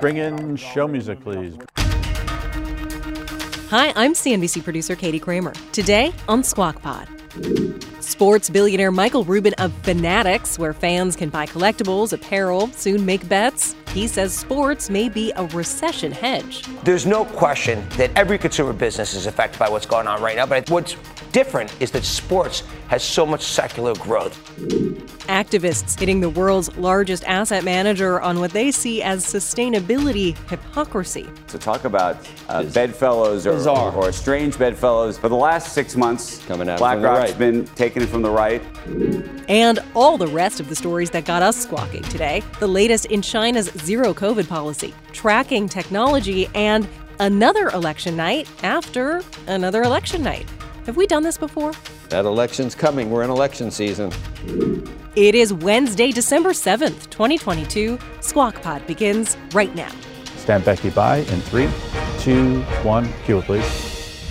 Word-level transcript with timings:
Bring 0.00 0.16
in 0.16 0.56
show 0.56 0.88
music, 0.88 1.20
please. 1.20 1.54
Hi, 3.68 3.92
I'm 3.94 4.14
CNBC 4.14 4.64
producer 4.64 4.96
Katie 4.96 5.20
Kramer. 5.20 5.52
Today 5.72 6.12
on 6.26 6.42
Squawk 6.42 6.80
Pod. 6.80 7.06
Sports 8.00 8.48
billionaire 8.48 8.90
Michael 8.90 9.24
Rubin 9.24 9.52
of 9.58 9.72
Fanatics, 9.82 10.58
where 10.58 10.72
fans 10.72 11.16
can 11.16 11.28
buy 11.28 11.44
collectibles, 11.46 12.14
apparel, 12.14 12.68
soon 12.68 13.04
make 13.04 13.28
bets. 13.28 13.76
He 13.92 14.06
says 14.06 14.32
sports 14.32 14.88
may 14.88 15.08
be 15.08 15.32
a 15.36 15.44
recession 15.46 16.12
hedge. 16.12 16.64
There's 16.82 17.04
no 17.04 17.26
question 17.26 17.86
that 17.98 18.10
every 18.16 18.38
consumer 18.38 18.72
business 18.72 19.14
is 19.14 19.26
affected 19.26 19.58
by 19.58 19.68
what's 19.68 19.86
going 19.86 20.08
on 20.08 20.22
right 20.22 20.36
now, 20.36 20.46
but 20.46 20.68
what's 20.70 20.96
different 21.32 21.74
is 21.80 21.90
that 21.92 22.04
sports 22.04 22.62
has 22.88 23.02
so 23.02 23.24
much 23.24 23.42
secular 23.42 23.94
growth. 23.94 24.36
Activists 25.28 25.98
hitting 25.98 26.20
the 26.20 26.28
world's 26.28 26.76
largest 26.76 27.24
asset 27.24 27.64
manager 27.64 28.20
on 28.20 28.40
what 28.40 28.50
they 28.50 28.70
see 28.70 29.02
as 29.02 29.24
sustainability 29.24 30.36
hypocrisy. 30.48 31.28
So 31.46 31.58
talk 31.58 31.84
about 31.84 32.28
uh, 32.48 32.64
bedfellows 32.64 33.46
or, 33.46 33.56
or, 33.68 33.92
or 33.92 34.12
strange 34.12 34.58
bedfellows. 34.58 35.18
For 35.18 35.28
the 35.28 35.36
last 35.36 35.72
six 35.72 35.96
months, 35.96 36.44
Coming 36.46 36.68
out 36.68 36.78
BlackRock's 36.78 37.30
right. 37.30 37.38
been 37.38 37.64
taking 37.76 38.02
it 38.02 38.08
from 38.08 38.22
the 38.22 38.30
right. 38.30 38.62
And 39.48 39.78
all 39.94 40.18
the 40.18 40.26
rest 40.26 40.58
of 40.58 40.68
the 40.68 40.74
stories 40.76 41.10
that 41.10 41.24
got 41.24 41.42
us 41.42 41.56
squawking 41.56 42.02
today. 42.04 42.42
The 42.58 42.66
latest 42.66 43.06
in 43.06 43.22
China's 43.22 43.70
zero 43.84 44.12
COVID 44.12 44.48
policy, 44.48 44.94
tracking 45.12 45.68
technology, 45.68 46.48
and 46.54 46.88
another 47.20 47.68
election 47.68 48.16
night 48.16 48.48
after 48.62 49.22
another 49.46 49.82
election 49.82 50.22
night. 50.22 50.46
Have 50.86 50.96
we 50.96 51.06
done 51.06 51.22
this 51.22 51.36
before? 51.36 51.72
That 52.08 52.24
election's 52.24 52.74
coming. 52.74 53.10
We're 53.10 53.22
in 53.22 53.28
election 53.28 53.70
season. 53.70 54.10
It 55.14 55.34
is 55.34 55.52
Wednesday, 55.52 56.10
December 56.10 56.50
7th, 56.50 57.10
2022. 57.10 57.98
Squawk 58.20 58.62
Pod 58.62 58.86
begins 58.86 59.36
right 59.52 59.74
now. 59.74 59.90
Stand 60.38 60.64
Becky 60.64 60.88
by 60.88 61.18
in 61.18 61.40
three, 61.42 61.68
two, 62.18 62.62
one. 62.82 63.06
Cue 63.24 63.42
please. 63.42 64.24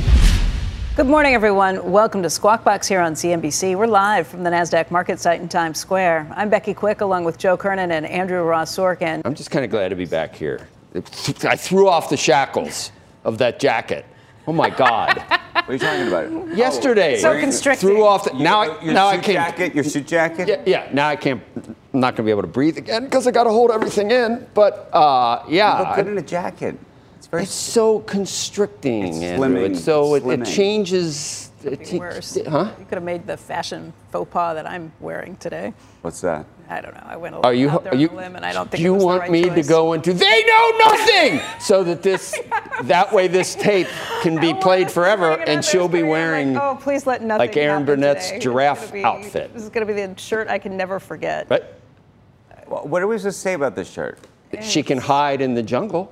Good 0.96 1.06
morning, 1.06 1.36
everyone. 1.36 1.92
Welcome 1.92 2.24
to 2.24 2.30
Squawk 2.32 2.64
Box 2.64 2.88
here 2.88 3.00
on 3.00 3.14
CNBC. 3.14 3.78
We're 3.78 3.86
live 3.86 4.28
from 4.28 4.44
the 4.44 4.50
NASDAQ 4.50 4.90
market 4.90 5.20
site 5.20 5.40
in 5.40 5.48
Times 5.48 5.78
Square. 5.78 6.34
I'm 6.36 6.50
Becky 6.50 6.74
Quick, 6.74 7.02
along 7.02 7.26
with 7.26 7.38
Joe 7.38 7.58
Kernan 7.58 7.92
and 7.92 8.08
Andrew 8.08 8.42
Ross 8.42 8.76
Sorkin. 8.76 9.22
I'm 9.24 9.36
just 9.36 9.52
kind 9.52 9.64
of 9.64 9.70
glad 9.70 9.90
to 9.90 9.96
be 9.96 10.06
back 10.06 10.36
here. 10.36 10.68
I 10.96 11.56
threw 11.56 11.88
off 11.88 12.10
the 12.10 12.18
shackles 12.18 12.92
of 13.24 13.38
that 13.38 13.60
jacket. 13.60 14.04
Oh 14.48 14.52
my 14.52 14.72
God! 14.72 15.24
What 15.70 15.80
are 15.84 15.86
you 15.86 16.08
talking 16.10 16.32
about? 16.32 16.58
Yesterday, 16.58 17.20
So 17.20 17.40
constricting. 17.40 17.90
threw 17.90 18.04
off. 18.04 18.24
The, 18.24 18.34
now, 18.34 18.62
I, 18.62 18.84
your 18.84 18.92
now 18.96 19.08
I 19.10 19.18
can't. 19.20 19.26
jacket, 19.56 19.76
your 19.76 19.84
suit 19.84 20.08
jacket. 20.08 20.48
Yeah, 20.48 20.62
yeah. 20.66 20.90
Now 20.92 21.08
I 21.10 21.16
can't. 21.16 21.44
I'm 21.56 22.00
not 22.00 22.16
going 22.16 22.18
to 22.18 22.24
be 22.24 22.32
able 22.32 22.42
to 22.42 22.48
breathe 22.48 22.80
again 22.80 23.04
because 23.04 23.28
I 23.28 23.32
got 23.32 23.44
to 23.44 23.52
hold 23.52 23.70
everything 23.70 24.10
in. 24.10 24.48
But 24.56 24.90
uh, 24.92 25.44
yeah, 25.48 25.78
You 25.78 25.86
look 25.86 25.96
good 25.98 26.08
I- 26.08 26.12
in 26.12 26.18
a 26.18 26.22
jacket. 26.24 26.76
It's 27.18 27.28
very. 27.28 27.44
it's 27.44 27.52
so 27.52 28.00
constricting. 28.00 29.10
It's 29.10 29.18
Andrew. 29.18 29.48
slimming, 29.48 29.70
It's 29.76 29.84
so 29.84 30.16
it, 30.16 30.24
it 30.24 30.24
slimming. 30.40 30.56
changes. 30.56 31.52
It, 31.64 31.92
Be 31.92 32.00
worse. 32.00 32.36
Huh? 32.48 32.72
You 32.80 32.86
could 32.86 32.96
have 32.96 33.04
made 33.04 33.28
the 33.28 33.38
fashion 33.38 33.94
faux 34.12 34.28
pas 34.32 34.56
that 34.56 34.68
I'm 34.68 34.92
wearing 35.00 35.36
today. 35.38 35.74
What's 36.02 36.22
that? 36.22 36.48
I 36.72 36.82
don't 36.82 36.94
know. 36.94 37.04
I 37.06 37.18
went 37.18 37.34
a 37.34 37.40
Are 37.40 37.42
little 37.52 37.60
you? 37.60 37.70
out 37.72 37.84
there 37.84 37.94
Are 37.94 37.96
on 37.96 38.02
you? 38.02 38.10
a 38.12 38.14
limb, 38.16 38.36
and 38.36 38.46
I 38.46 38.54
don't 38.54 38.70
think 38.70 38.78
do 38.78 38.84
you 38.84 38.92
it 38.92 38.96
was 38.96 39.02
the 39.02 39.08
want 39.08 39.22
right 39.22 39.32
me 39.32 39.44
choice. 39.46 39.66
to 39.66 39.70
go 39.74 39.94
into? 39.94 40.14
They 40.14 40.44
know 40.46 40.72
nothing, 40.78 41.42
so 41.60 41.84
that 41.84 42.04
this, 42.04 42.36
that 42.84 43.12
way, 43.12 43.28
this 43.28 43.56
tape 43.56 43.88
can 44.22 44.40
be 44.40 44.54
played 44.62 44.92
forever, 44.92 45.32
and 45.40 45.66
she'll 45.66 45.88
be 45.90 46.04
wearing. 46.04 46.54
Like, 46.54 46.64
oh, 46.64 46.76
please 46.80 47.08
let 47.08 47.24
nothing. 47.24 47.40
like 47.48 47.58
Erin 47.58 47.86
Burnett's 47.86 48.28
today. 48.28 48.40
Giraffe 48.40 48.82
gonna 48.82 48.94
be- 48.94 49.04
outfit. 49.04 49.54
This 49.54 49.64
is 49.64 49.70
going 49.70 49.86
to 49.88 49.92
be 49.94 50.00
the 50.06 50.16
shirt 50.20 50.48
I 50.48 50.60
can 50.60 50.78
never 50.78 51.00
forget. 51.00 51.50
Right? 51.50 51.64
Wha- 52.68 52.84
What 52.84 53.02
are 53.02 53.08
we 53.08 53.18
supposed 53.18 53.38
to 53.38 53.42
say 53.42 53.54
about 53.54 53.76
this 53.76 53.90
shirt? 53.90 54.20
She 54.62 54.84
can 54.84 54.98
hide 55.00 55.42
in 55.42 55.56
the 55.56 55.64
jungle, 55.64 56.12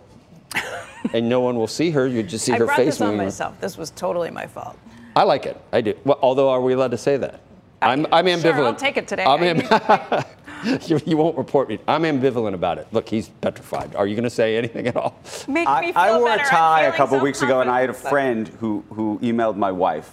and 1.13 1.29
no 1.29 1.39
one 1.41 1.55
will 1.55 1.67
see 1.67 1.91
her. 1.91 2.07
You 2.07 2.23
just 2.23 2.45
see 2.45 2.53
I 2.53 2.57
her 2.57 2.65
brought 2.65 2.77
this 2.77 2.99
on 2.99 3.09
moving. 3.11 3.25
myself. 3.27 3.59
This 3.61 3.77
was 3.77 3.91
totally 3.91 4.31
my 4.31 4.47
fault. 4.47 4.75
I 5.15 5.21
like 5.23 5.45
it. 5.45 5.59
I 5.71 5.81
do. 5.81 5.93
Well, 6.03 6.17
although, 6.21 6.49
are 6.49 6.61
we 6.61 6.73
allowed 6.73 6.91
to 6.91 6.97
say 6.97 7.17
that? 7.17 7.41
I'm, 7.81 8.07
I'm 8.11 8.25
ambivalent. 8.25 8.41
Sure, 8.41 8.65
I'll 8.65 8.75
take 8.75 8.97
it 8.97 9.07
today. 9.07 9.23
I'm 9.23 9.43
I 9.43 9.45
am- 10.19 10.23
you, 10.87 10.99
you 11.05 11.17
won't 11.17 11.37
report 11.37 11.69
me. 11.69 11.79
I'm 11.87 12.03
ambivalent 12.03 12.53
about 12.53 12.77
it. 12.77 12.87
Look, 12.91 13.07
he's 13.09 13.29
petrified. 13.29 13.95
Are 13.95 14.07
you 14.07 14.15
going 14.15 14.23
to 14.23 14.29
say 14.29 14.57
anything 14.57 14.87
at 14.87 14.95
all? 14.95 15.19
Make 15.47 15.67
I, 15.67 15.81
me 15.81 15.87
feel 15.87 15.97
I 16.01 16.17
wore 16.17 16.27
better. 16.27 16.41
a 16.41 16.45
I'm 16.45 16.49
tie 16.49 16.81
a 16.83 16.91
couple 16.93 17.17
so 17.17 17.23
weeks 17.23 17.41
ago, 17.41 17.61
and 17.61 17.69
I 17.69 17.81
had 17.81 17.89
a 17.89 17.93
friend 17.93 18.47
who 18.47 18.83
who 18.89 19.19
emailed 19.21 19.55
my 19.57 19.71
wife 19.71 20.11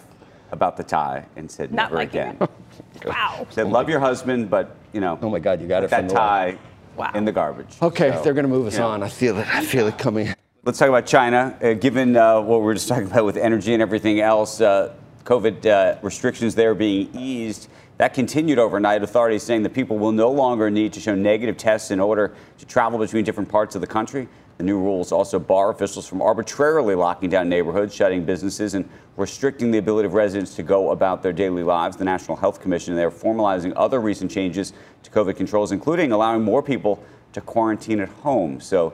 about 0.52 0.76
the 0.76 0.84
tie 0.84 1.26
and 1.36 1.50
said 1.50 1.72
Not 1.72 1.84
never 1.90 1.96
liking 1.96 2.20
again. 2.20 2.48
Wow. 3.04 3.46
Said 3.50 3.68
love 3.68 3.88
your 3.88 4.00
husband, 4.00 4.48
but 4.50 4.76
you 4.92 5.00
know. 5.00 5.18
Oh 5.20 5.28
my 5.30 5.38
God, 5.38 5.60
you 5.60 5.68
got 5.68 5.80
put 5.82 5.92
it 5.92 5.96
from 5.96 6.08
that 6.08 6.14
tie 6.14 6.58
Wow. 6.96 7.10
in 7.14 7.24
the 7.24 7.32
garbage. 7.32 7.76
Okay, 7.82 8.12
So, 8.12 8.22
they're 8.22 8.34
going 8.34 8.44
to 8.44 8.48
move 8.48 8.66
us 8.68 8.74
you 8.74 8.78
know. 8.80 8.88
on. 8.88 9.02
I 9.02 9.08
feel 9.08 9.36
it. 9.38 9.52
I 9.52 9.64
feel 9.64 9.88
it 9.88 9.98
coming. 9.98 10.32
Let's 10.64 10.78
talk 10.78 10.88
about 10.88 11.06
China. 11.06 11.58
Uh, 11.60 11.72
given 11.74 12.16
uh, 12.16 12.40
what 12.40 12.60
we 12.60 12.64
were 12.66 12.74
just 12.74 12.88
talking 12.88 13.06
about 13.06 13.24
with 13.24 13.36
energy 13.36 13.72
and 13.74 13.82
everything 13.82 14.20
else, 14.20 14.60
uh, 14.60 14.94
COVID 15.24 15.66
uh, 15.66 15.98
restrictions 16.02 16.54
there 16.54 16.74
being 16.74 17.10
eased, 17.14 17.68
that 17.98 18.14
continued 18.14 18.58
overnight. 18.58 19.02
Authorities 19.02 19.42
saying 19.42 19.62
that 19.62 19.74
people 19.74 19.98
will 19.98 20.12
no 20.12 20.30
longer 20.30 20.70
need 20.70 20.92
to 20.94 21.00
show 21.00 21.14
negative 21.14 21.56
tests 21.56 21.90
in 21.90 22.00
order 22.00 22.34
to 22.58 22.66
travel 22.66 22.98
between 22.98 23.24
different 23.24 23.48
parts 23.48 23.74
of 23.74 23.80
the 23.80 23.86
country. 23.86 24.28
The 24.58 24.64
new 24.64 24.78
rules 24.78 25.10
also 25.10 25.38
bar 25.38 25.70
officials 25.70 26.06
from 26.06 26.22
arbitrarily 26.22 26.94
locking 26.94 27.28
down 27.28 27.48
neighborhoods, 27.48 27.94
shutting 27.94 28.24
businesses, 28.24 28.74
and 28.74 28.88
restricting 29.16 29.70
the 29.70 29.78
ability 29.78 30.06
of 30.06 30.14
residents 30.14 30.54
to 30.56 30.62
go 30.62 30.90
about 30.90 31.22
their 31.22 31.32
daily 31.32 31.62
lives. 31.64 31.96
The 31.96 32.04
National 32.04 32.36
Health 32.36 32.60
Commission 32.60 32.94
they're 32.94 33.10
formalizing 33.10 33.72
other 33.74 34.00
recent 34.00 34.30
changes 34.30 34.72
to 35.02 35.10
COVID 35.10 35.36
controls, 35.36 35.72
including 35.72 36.12
allowing 36.12 36.42
more 36.42 36.62
people 36.62 37.02
to 37.32 37.40
quarantine 37.40 38.00
at 38.00 38.08
home. 38.08 38.60
So, 38.60 38.92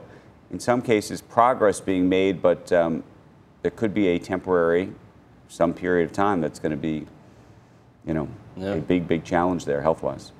in 0.51 0.59
some 0.59 0.81
cases, 0.81 1.21
progress 1.21 1.79
being 1.79 2.09
made, 2.09 2.41
but 2.41 2.71
um, 2.73 3.03
there 3.61 3.71
could 3.71 3.93
be 3.93 4.07
a 4.09 4.19
temporary, 4.19 4.91
some 5.47 5.73
period 5.73 6.05
of 6.05 6.11
time 6.11 6.41
that's 6.41 6.59
going 6.59 6.71
to 6.71 6.77
be, 6.77 7.07
you 8.05 8.13
know, 8.13 8.27
Yeah. 8.57 8.73
a 8.73 8.77
big, 8.77 9.07
big 9.07 9.23
challenge 9.23 9.65
there, 9.65 9.81
health-wise. 9.81 10.31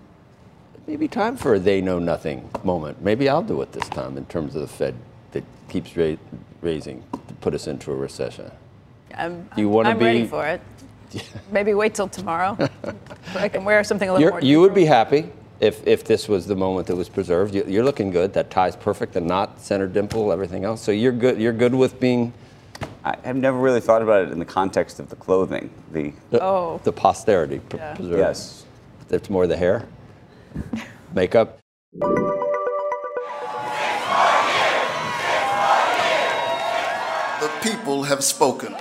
Maybe 0.88 1.08
time 1.08 1.38
for 1.38 1.54
a 1.56 1.60
they 1.60 1.80
know 1.82 2.00
nothing 2.00 2.50
moment. 2.64 3.02
Maybe 3.02 3.30
I'll 3.30 3.44
do 3.44 3.62
it 3.62 3.72
this 3.72 3.88
time 3.90 4.18
in 4.18 4.26
terms 4.26 4.56
of 4.56 4.62
the 4.62 4.68
Fed 4.68 4.96
that 5.32 5.44
keeps 5.70 5.96
ra- 5.96 6.16
raising 6.62 7.04
to 7.28 7.34
put 7.36 7.54
us 7.54 7.68
into 7.68 7.92
a 7.92 7.96
recession. 7.96 8.52
I'm, 9.16 9.50
You 9.56 9.70
wanna 9.70 9.90
be? 9.90 10.00
I'm 10.00 10.00
ready 10.06 10.28
for 10.28 10.46
it. 10.48 10.62
Maybe 11.52 11.74
wait 11.74 11.94
till 11.94 12.08
tomorrow. 12.08 12.58
I 13.36 13.50
can 13.50 13.64
wear 13.64 13.84
something 13.84 14.10
a 14.10 14.14
little 14.14 14.22
You're, 14.24 14.32
more. 14.32 14.42
you 14.42 14.60
would 14.62 14.74
be 14.74 14.86
happy 14.86 15.30
if, 15.60 15.86
if 15.86 16.04
this 16.04 16.28
was 16.28 16.48
the 16.48 16.56
moment 16.56 16.88
that 16.88 16.96
was 16.96 17.10
preserved. 17.10 17.54
You, 17.54 17.64
you're 17.68 17.84
looking 17.84 18.10
good. 18.12 18.34
That 18.34 18.50
tie's 18.50 18.76
perfect. 18.76 19.14
The 19.14 19.22
knot, 19.22 19.62
center 19.62 19.88
dimple, 19.88 20.32
everything 20.32 20.64
else. 20.66 20.82
So 20.82 20.92
you're 20.92 21.12
good. 21.12 21.40
You're 21.40 21.54
good 21.54 21.76
with 21.76 22.00
being 22.00 22.34
I 23.04 23.18
have 23.24 23.36
never 23.36 23.58
really 23.58 23.82
thought 23.82 24.02
about 24.02 24.24
it 24.28 24.32
in 24.32 24.40
the 24.40 24.46
context 24.46 25.00
of 25.00 25.10
the 25.10 25.16
clothing. 25.16 25.70
The 25.92 26.14
the, 26.30 26.44
Oh. 26.44 26.80
the 26.84 26.92
posterity 26.92 27.60
Yeah. 27.74 27.94
preserved. 27.96 28.18
yes, 28.20 28.64
It's 29.10 29.30
more 29.30 29.48
the 29.48 29.58
hair, 29.58 29.86
makeup. 31.14 31.58
The 37.42 37.50
people 37.64 38.04
have 38.04 38.24
spoken. 38.24 38.76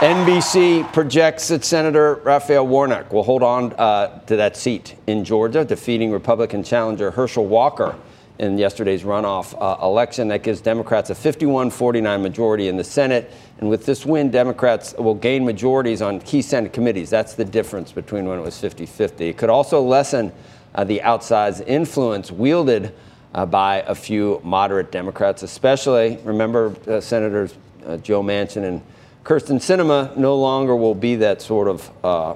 NBC 0.00 0.90
projects 0.92 1.48
that 1.48 1.64
Senator 1.64 2.14
Raphael 2.24 2.66
Warnock 2.66 3.12
will 3.12 3.24
hold 3.24 3.42
on 3.42 3.72
uh, 3.74 4.20
to 4.26 4.36
that 4.36 4.56
seat 4.56 4.94
in 5.06 5.24
Georgia, 5.24 5.64
defeating 5.66 6.10
Republican 6.12 6.62
challenger 6.62 7.10
Herschel 7.10 7.44
Walker 7.46 7.94
in 8.38 8.56
yesterday's 8.56 9.02
runoff 9.02 9.56
uh, 9.60 9.84
election. 9.84 10.28
That 10.28 10.42
gives 10.42 10.60
Democrats 10.60 11.10
a 11.10 11.14
51 11.14 11.70
49 11.70 12.22
majority 12.22 12.68
in 12.68 12.76
the 12.76 12.84
Senate. 12.84 13.32
And 13.58 13.68
with 13.68 13.84
this 13.84 14.06
win, 14.06 14.30
Democrats 14.30 14.94
will 14.94 15.14
gain 15.14 15.44
majorities 15.44 16.02
on 16.02 16.20
key 16.20 16.42
Senate 16.42 16.72
committees. 16.72 17.10
That's 17.10 17.34
the 17.34 17.44
difference 17.44 17.92
between 17.92 18.26
when 18.26 18.38
it 18.38 18.42
was 18.42 18.58
50 18.58 18.86
50. 18.86 19.28
It 19.28 19.36
could 19.36 19.50
also 19.50 19.82
lessen 19.82 20.32
uh, 20.74 20.84
the 20.84 21.00
outsized 21.04 21.66
influence 21.66 22.30
wielded 22.30 22.94
uh, 23.34 23.44
by 23.44 23.82
a 23.86 23.94
few 23.94 24.40
moderate 24.44 24.90
Democrats, 24.90 25.42
especially, 25.42 26.18
remember, 26.24 26.74
uh, 26.86 27.00
Senators 27.00 27.54
uh, 27.86 27.96
Joe 27.98 28.22
Manchin 28.22 28.64
and 28.64 28.82
Kyrsten 29.24 29.56
Sinema 29.56 30.16
no 30.16 30.36
longer 30.36 30.74
will 30.76 30.94
be 30.94 31.16
that 31.16 31.42
sort 31.42 31.68
of 31.68 31.90
uh, 32.04 32.34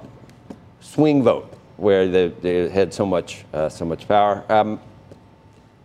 swing 0.81 1.23
vote 1.23 1.51
where 1.77 2.09
they, 2.09 2.29
they 2.29 2.69
had 2.69 2.93
so 2.93 3.07
much, 3.07 3.45
so 3.71 3.85
much 3.85 4.07
power. 4.07 4.45
Um, 4.49 4.79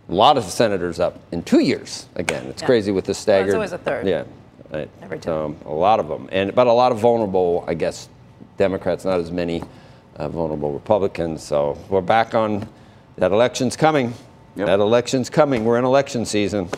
a 0.08 0.14
lot 0.14 0.38
of 0.38 0.44
senators 0.44 0.98
up 1.00 1.18
in 1.32 1.42
two 1.42 1.60
years 1.60 2.06
again. 2.14 2.46
It's 2.46 2.62
Yeah. 2.62 2.66
crazy 2.66 2.92
with 2.92 3.04
the 3.04 3.14
staggered. 3.14 3.54
always 3.54 3.72
a 3.72 3.78
third. 3.78 4.06
Yeah, 4.06 4.24
right. 4.72 4.88
Every 5.02 5.18
time. 5.18 5.34
Um, 5.34 5.56
a 5.66 5.72
lot 5.72 6.00
of 6.00 6.08
them, 6.08 6.28
and 6.32 6.54
but 6.54 6.66
a 6.66 6.72
lot 6.72 6.92
of 6.92 6.98
vulnerable, 6.98 7.64
I 7.66 7.74
guess, 7.74 8.08
Democrats. 8.56 9.04
Not 9.04 9.20
as 9.20 9.30
many 9.30 9.62
uh, 10.16 10.28
vulnerable 10.28 10.72
Republicans. 10.72 11.42
So 11.42 11.76
we're 11.88 12.00
back 12.00 12.34
on 12.34 12.66
that 13.16 13.32
election's 13.32 13.76
coming. 13.76 14.14
Yep. 14.56 14.66
That 14.66 14.80
election's 14.80 15.30
coming. 15.30 15.64
We're 15.64 15.78
in 15.78 15.84
election 15.84 16.24
season. 16.24 16.68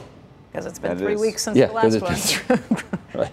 Because 0.52 0.66
it's 0.66 0.78
been 0.78 0.96
That 0.96 1.02
three 1.04 1.14
is- 1.14 1.20
weeks 1.20 1.42
since 1.42 1.56
Yeah, 1.56 1.66
the 1.66 1.72
'cause 1.74 2.02
last 2.02 2.34
it's 2.48 2.48
one. 2.48 2.58
been 2.68 2.76
right. 3.14 3.30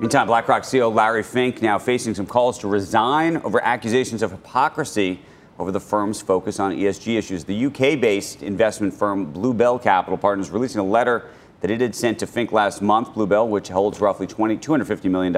Meantime, 0.00 0.28
BlackRock 0.28 0.62
CEO 0.62 0.94
Larry 0.94 1.24
Fink 1.24 1.60
now 1.60 1.76
facing 1.76 2.14
some 2.14 2.24
calls 2.24 2.56
to 2.58 2.68
resign 2.68 3.38
over 3.38 3.60
accusations 3.60 4.22
of 4.22 4.30
hypocrisy 4.30 5.18
over 5.58 5.72
the 5.72 5.80
firm's 5.80 6.20
focus 6.20 6.60
on 6.60 6.72
ESG 6.72 7.18
issues. 7.18 7.44
The 7.44 7.66
UK 7.66 8.00
based 8.00 8.42
investment 8.42 8.94
firm 8.94 9.32
Bluebell 9.32 9.78
Capital 9.78 10.16
Partners 10.16 10.50
releasing 10.50 10.80
a 10.80 10.84
letter 10.84 11.28
that 11.60 11.70
it 11.70 11.80
had 11.80 11.94
sent 11.94 12.20
to 12.20 12.26
Fink 12.26 12.52
last 12.52 12.80
month. 12.80 13.14
Bluebell, 13.14 13.48
which 13.48 13.68
holds 13.68 14.00
roughly 14.00 14.26
20, 14.26 14.58
$250 14.58 15.10
million, 15.10 15.36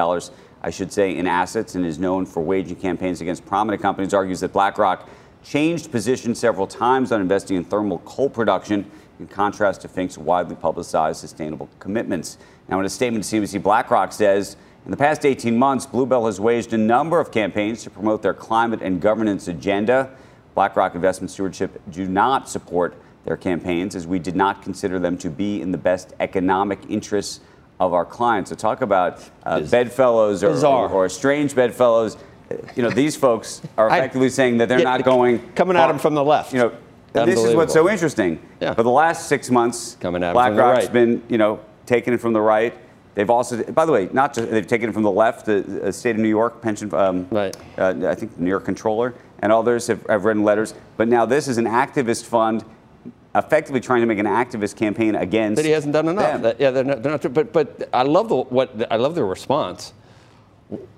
I 0.62 0.70
should 0.70 0.92
say, 0.92 1.16
in 1.16 1.26
assets 1.26 1.74
and 1.74 1.86
is 1.86 1.98
known 1.98 2.26
for 2.26 2.42
waging 2.42 2.76
campaigns 2.76 3.22
against 3.22 3.46
prominent 3.46 3.80
companies, 3.80 4.12
argues 4.12 4.40
that 4.40 4.52
BlackRock 4.52 5.08
changed 5.42 5.90
position 5.90 6.34
several 6.34 6.66
times 6.66 7.12
on 7.12 7.22
investing 7.22 7.56
in 7.56 7.64
thermal 7.64 7.98
coal 8.00 8.28
production 8.28 8.90
in 9.18 9.26
contrast 9.26 9.80
to 9.82 9.88
Fink's 9.88 10.18
widely 10.18 10.54
publicized 10.56 11.20
sustainable 11.20 11.70
commitments. 11.78 12.36
Now, 12.68 12.78
in 12.80 12.84
a 12.84 12.90
statement 12.90 13.24
to 13.24 13.36
CNBC, 13.36 13.62
BlackRock 13.62 14.12
says 14.12 14.56
in 14.84 14.90
the 14.90 14.96
past 14.96 15.24
18 15.26 15.56
months, 15.56 15.86
Bluebell 15.86 16.26
has 16.26 16.40
waged 16.40 16.72
a 16.72 16.78
number 16.78 17.20
of 17.20 17.30
campaigns 17.30 17.82
to 17.84 17.90
promote 17.90 18.22
their 18.22 18.34
climate 18.34 18.80
and 18.82 19.00
governance 19.00 19.46
agenda. 19.48 20.10
BlackRock 20.54 20.94
Investment 20.94 21.30
Stewardship 21.30 21.80
do 21.90 22.06
not 22.08 22.48
support 22.48 22.94
their 23.24 23.36
campaigns 23.36 23.94
as 23.94 24.06
we 24.06 24.18
did 24.18 24.34
not 24.34 24.62
consider 24.62 24.98
them 24.98 25.18
to 25.18 25.28
be 25.30 25.60
in 25.60 25.70
the 25.70 25.78
best 25.78 26.14
economic 26.20 26.78
interests 26.88 27.40
of 27.78 27.92
our 27.92 28.04
clients. 28.04 28.50
So, 28.50 28.56
talk 28.56 28.80
about 28.80 29.22
uh, 29.44 29.60
bedfellows 29.60 30.42
or, 30.42 30.66
or, 30.66 30.88
or 30.90 31.08
strange 31.08 31.54
bedfellows. 31.54 32.16
You 32.74 32.82
know, 32.82 32.90
these 32.90 33.14
folks 33.16 33.62
are 33.78 33.88
I- 33.90 33.98
effectively 33.98 34.30
saying 34.30 34.58
that 34.58 34.68
they're 34.68 34.78
Yeah, 34.78 34.84
not 34.84 35.04
going 35.04 35.52
coming 35.52 35.76
at 35.76 35.86
them 35.86 35.98
from 35.98 36.14
the 36.14 36.24
left. 36.24 36.52
You 36.52 36.58
know, 36.60 36.72
this 37.12 37.38
is 37.38 37.54
what's 37.54 37.72
so 37.72 37.88
interesting. 37.88 38.40
Yeah. 38.60 38.74
For 38.74 38.82
the 38.82 38.90
last 38.90 39.28
six 39.28 39.50
months, 39.50 39.96
Coming 40.00 40.22
at 40.22 40.30
'em 40.30 40.34
from 40.34 40.56
the 40.56 40.62
BlackRock's 40.62 40.84
right. 40.86 40.92
been, 40.92 41.22
you 41.28 41.38
know, 41.38 41.60
taking 41.86 42.12
it 42.12 42.20
from 42.20 42.32
the 42.32 42.40
right. 42.40 42.74
They've 43.14 43.28
also, 43.28 43.62
by 43.64 43.84
the 43.86 43.92
way, 43.92 44.08
not 44.12 44.34
just 44.34 44.50
they've 44.50 44.66
taken 44.66 44.88
it 44.88 44.92
from 44.92 45.02
the 45.02 45.10
left. 45.10 45.46
The, 45.46 45.60
the 45.62 45.92
state 45.92 46.14
of 46.14 46.18
New 46.22 46.28
York 46.28 46.62
pension, 46.62 46.92
um, 46.94 47.26
Right. 47.30 47.56
Uh, 47.76 47.94
I 48.06 48.14
think 48.14 48.38
New 48.38 48.48
York 48.50 48.64
comptroller 48.64 49.14
and 49.40 49.52
others 49.52 49.86
have, 49.88 50.04
have 50.06 50.24
written 50.24 50.44
letters. 50.44 50.74
But 50.96 51.08
now 51.08 51.26
this 51.26 51.48
is 51.48 51.58
an 51.58 51.64
activist 51.64 52.24
fund, 52.24 52.64
effectively 53.34 53.80
trying 53.80 54.00
to 54.02 54.06
make 54.06 54.18
an 54.18 54.26
activist 54.26 54.76
campaign 54.76 55.16
against. 55.16 55.56
But 55.56 55.64
he 55.64 55.72
hasn't 55.72 55.92
done 55.92 56.08
enough. 56.08 56.42
That- 56.42 56.60
yeah, 56.60 56.70
they're 56.70 56.84
not, 56.84 57.02
they're 57.02 57.12
not. 57.12 57.32
But 57.34 57.52
but 57.52 57.88
I 57.92 58.02
love 58.02 58.28
the 58.28 58.36
what 58.36 58.70
I 58.90 58.96
love 58.96 59.14
their 59.14 59.26
response. 59.26 59.92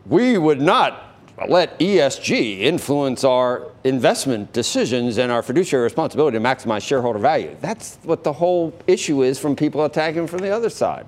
We 0.07 0.37
would 0.37 0.61
not 0.61 1.09
let 1.49 1.79
ESG 1.79 2.61
influence 2.61 3.25
our 3.25 3.69
investment 3.85 4.53
decisions 4.53 5.17
and 5.17 5.33
our 5.33 5.43
fiduciary 5.43 5.83
responsibility 5.85 6.37
to 6.37 6.45
maximize 6.45 6.83
shareholder 6.83 7.19
value. 7.19 7.57
That's 7.61 7.99
what 8.03 8.23
the 8.23 8.35
whole 8.35 8.75
issue 8.87 9.23
is 9.23 9.39
from 9.39 9.57
people 9.57 9.85
attacking 9.85 10.27
from 10.27 10.41
the 10.41 10.51
other 10.51 10.69
side. 10.69 11.07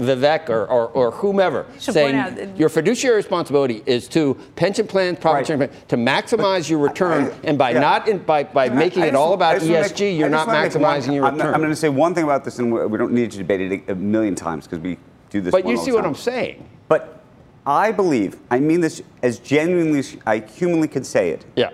Vivek 0.00 0.48
or, 0.48 0.66
or, 0.66 0.88
or 0.88 1.10
whomever 1.12 1.66
saying 1.78 2.14
out- 2.14 2.58
your 2.58 2.68
fiduciary 2.68 3.16
responsibility 3.16 3.82
is 3.86 4.08
to 4.08 4.34
pension 4.56 4.86
plans, 4.86 5.18
profit 5.18 5.36
Right. 5.38 5.46
sharing, 5.46 5.68
plan- 5.68 5.80
to 5.88 5.96
maximize 5.96 6.68
your 6.68 6.78
return, 6.78 7.26
I- 7.26 7.46
and 7.48 7.58
by 7.58 7.70
yeah. 7.70 7.80
not 7.80 8.08
in, 8.08 8.18
by, 8.18 8.44
by 8.44 8.66
I- 8.66 8.68
making 8.70 9.02
I 9.02 9.06
it 9.06 9.14
all 9.14 9.34
about 9.34 9.60
ESG, 9.62 10.00
make- 10.10 10.18
you're 10.18 10.28
not 10.28 10.46
just 10.48 10.76
one- 10.76 10.84
maximizing 10.84 11.14
your 11.14 11.24
I'm, 11.26 11.34
return. 11.36 11.54
I'm 11.54 11.60
going 11.60 11.72
to 11.72 11.76
say 11.76 11.88
one 11.88 12.14
thing 12.14 12.24
about 12.24 12.44
this, 12.44 12.58
and 12.58 12.72
we 12.72 12.84
we 12.86 12.98
don't 12.98 13.12
need 13.12 13.30
to 13.32 13.38
debate 13.38 13.60
it 13.72 13.82
a 13.88 13.94
million 13.94 14.34
times 14.34 14.66
because 14.66 14.80
we 14.80 14.98
do 15.30 15.40
this. 15.40 15.52
But 15.52 15.64
one 15.64 15.72
you 15.72 15.78
all 15.78 15.84
see 15.84 15.90
the 15.90 15.96
what. 15.98 16.06
I'm 16.06 16.14
saying? 16.14 16.64
But 16.88 17.20
I 17.66 17.92
believe, 17.92 18.36
I 18.50 18.58
mean 18.58 18.80
this 18.80 19.02
as 19.22 19.38
genuinely 19.38 20.00
as 20.00 20.16
I 20.26 20.38
humanly 20.38 20.88
can 20.88 21.04
say 21.04 21.30
it. 21.30 21.44
Yeah. 21.56 21.70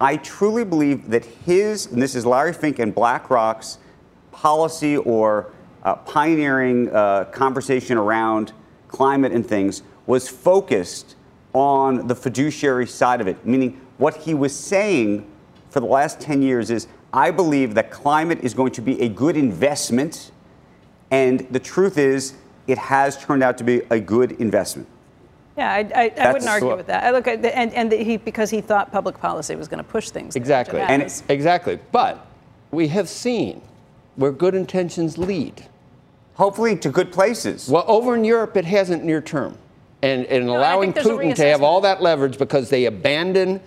I 0.00 0.16
truly 0.16 0.64
believe 0.64 1.08
that 1.10 1.24
his, 1.24 1.86
and 1.86 2.00
this 2.02 2.14
is 2.14 2.24
Larry 2.26 2.52
Fink 2.52 2.78
and 2.78 2.94
BlackRock's 2.94 3.78
policy 4.32 4.96
or 4.96 5.52
uh, 5.84 5.96
pioneering 5.96 6.90
uh, 6.94 7.24
conversation 7.26 7.98
around 7.98 8.52
climate 8.88 9.32
and 9.32 9.46
things, 9.46 9.82
was 10.06 10.28
focused 10.28 11.16
on 11.52 12.06
the 12.06 12.14
fiduciary 12.14 12.86
side 12.86 13.20
of 13.20 13.26
it. 13.26 13.44
Meaning, 13.46 13.80
what 13.98 14.16
he 14.18 14.34
was 14.34 14.54
saying 14.56 15.30
for 15.70 15.80
the 15.80 15.86
last 15.86 16.20
10 16.20 16.42
years 16.42 16.70
is 16.70 16.86
I 17.12 17.30
believe 17.30 17.74
that 17.74 17.90
climate 17.90 18.40
is 18.42 18.54
going 18.54 18.72
to 18.72 18.80
be 18.80 19.00
a 19.00 19.08
good 19.08 19.36
investment. 19.36 20.32
And 21.10 21.40
the 21.50 21.60
truth 21.60 21.96
is, 21.96 22.34
it 22.66 22.78
has 22.78 23.16
turned 23.16 23.42
out 23.42 23.58
to 23.58 23.64
be 23.64 23.82
a 23.90 24.00
good 24.00 24.32
investment. 24.32 24.88
Yeah, 25.56 25.70
I, 25.70 25.78
I, 25.94 26.12
I 26.18 26.32
wouldn't 26.32 26.50
argue 26.50 26.68
what- 26.68 26.78
with 26.78 26.86
that. 26.88 27.04
I 27.04 27.10
look 27.12 27.28
at 27.28 27.42
the, 27.42 27.56
and, 27.56 27.72
and 27.74 27.92
the, 27.92 27.96
he 28.02 28.16
because 28.16 28.50
he 28.50 28.60
thought 28.60 28.90
public 28.90 29.18
policy 29.18 29.54
was 29.54 29.68
going 29.68 29.78
to 29.78 29.88
push 29.88 30.10
things. 30.10 30.34
Exactly. 30.34 30.80
And. 30.80 31.02
Exactly. 31.28 31.78
But 31.92 32.26
we 32.72 32.88
have 32.88 33.08
seen 33.08 33.62
where 34.16 34.32
good 34.32 34.54
intentions 34.54 35.16
lead. 35.16 35.66
Hopefully, 36.34 36.76
to 36.76 36.88
good 36.88 37.12
places. 37.12 37.68
Well, 37.68 37.84
over 37.86 38.16
in 38.16 38.24
Europe, 38.24 38.56
it 38.56 38.64
hasn't 38.64 39.04
near 39.04 39.20
term. 39.20 39.56
And, 40.02 40.26
and 40.26 40.50
I 40.50 40.54
allowing 40.54 40.92
think 40.92 41.04
there's 41.06 41.18
a 41.18 41.20
Putin 41.20 41.34
to 41.36 41.46
have 41.46 41.62
all 41.62 41.80
that 41.82 42.02
leverage 42.02 42.38
because 42.38 42.68
they 42.70 42.86
abandon 42.86 43.60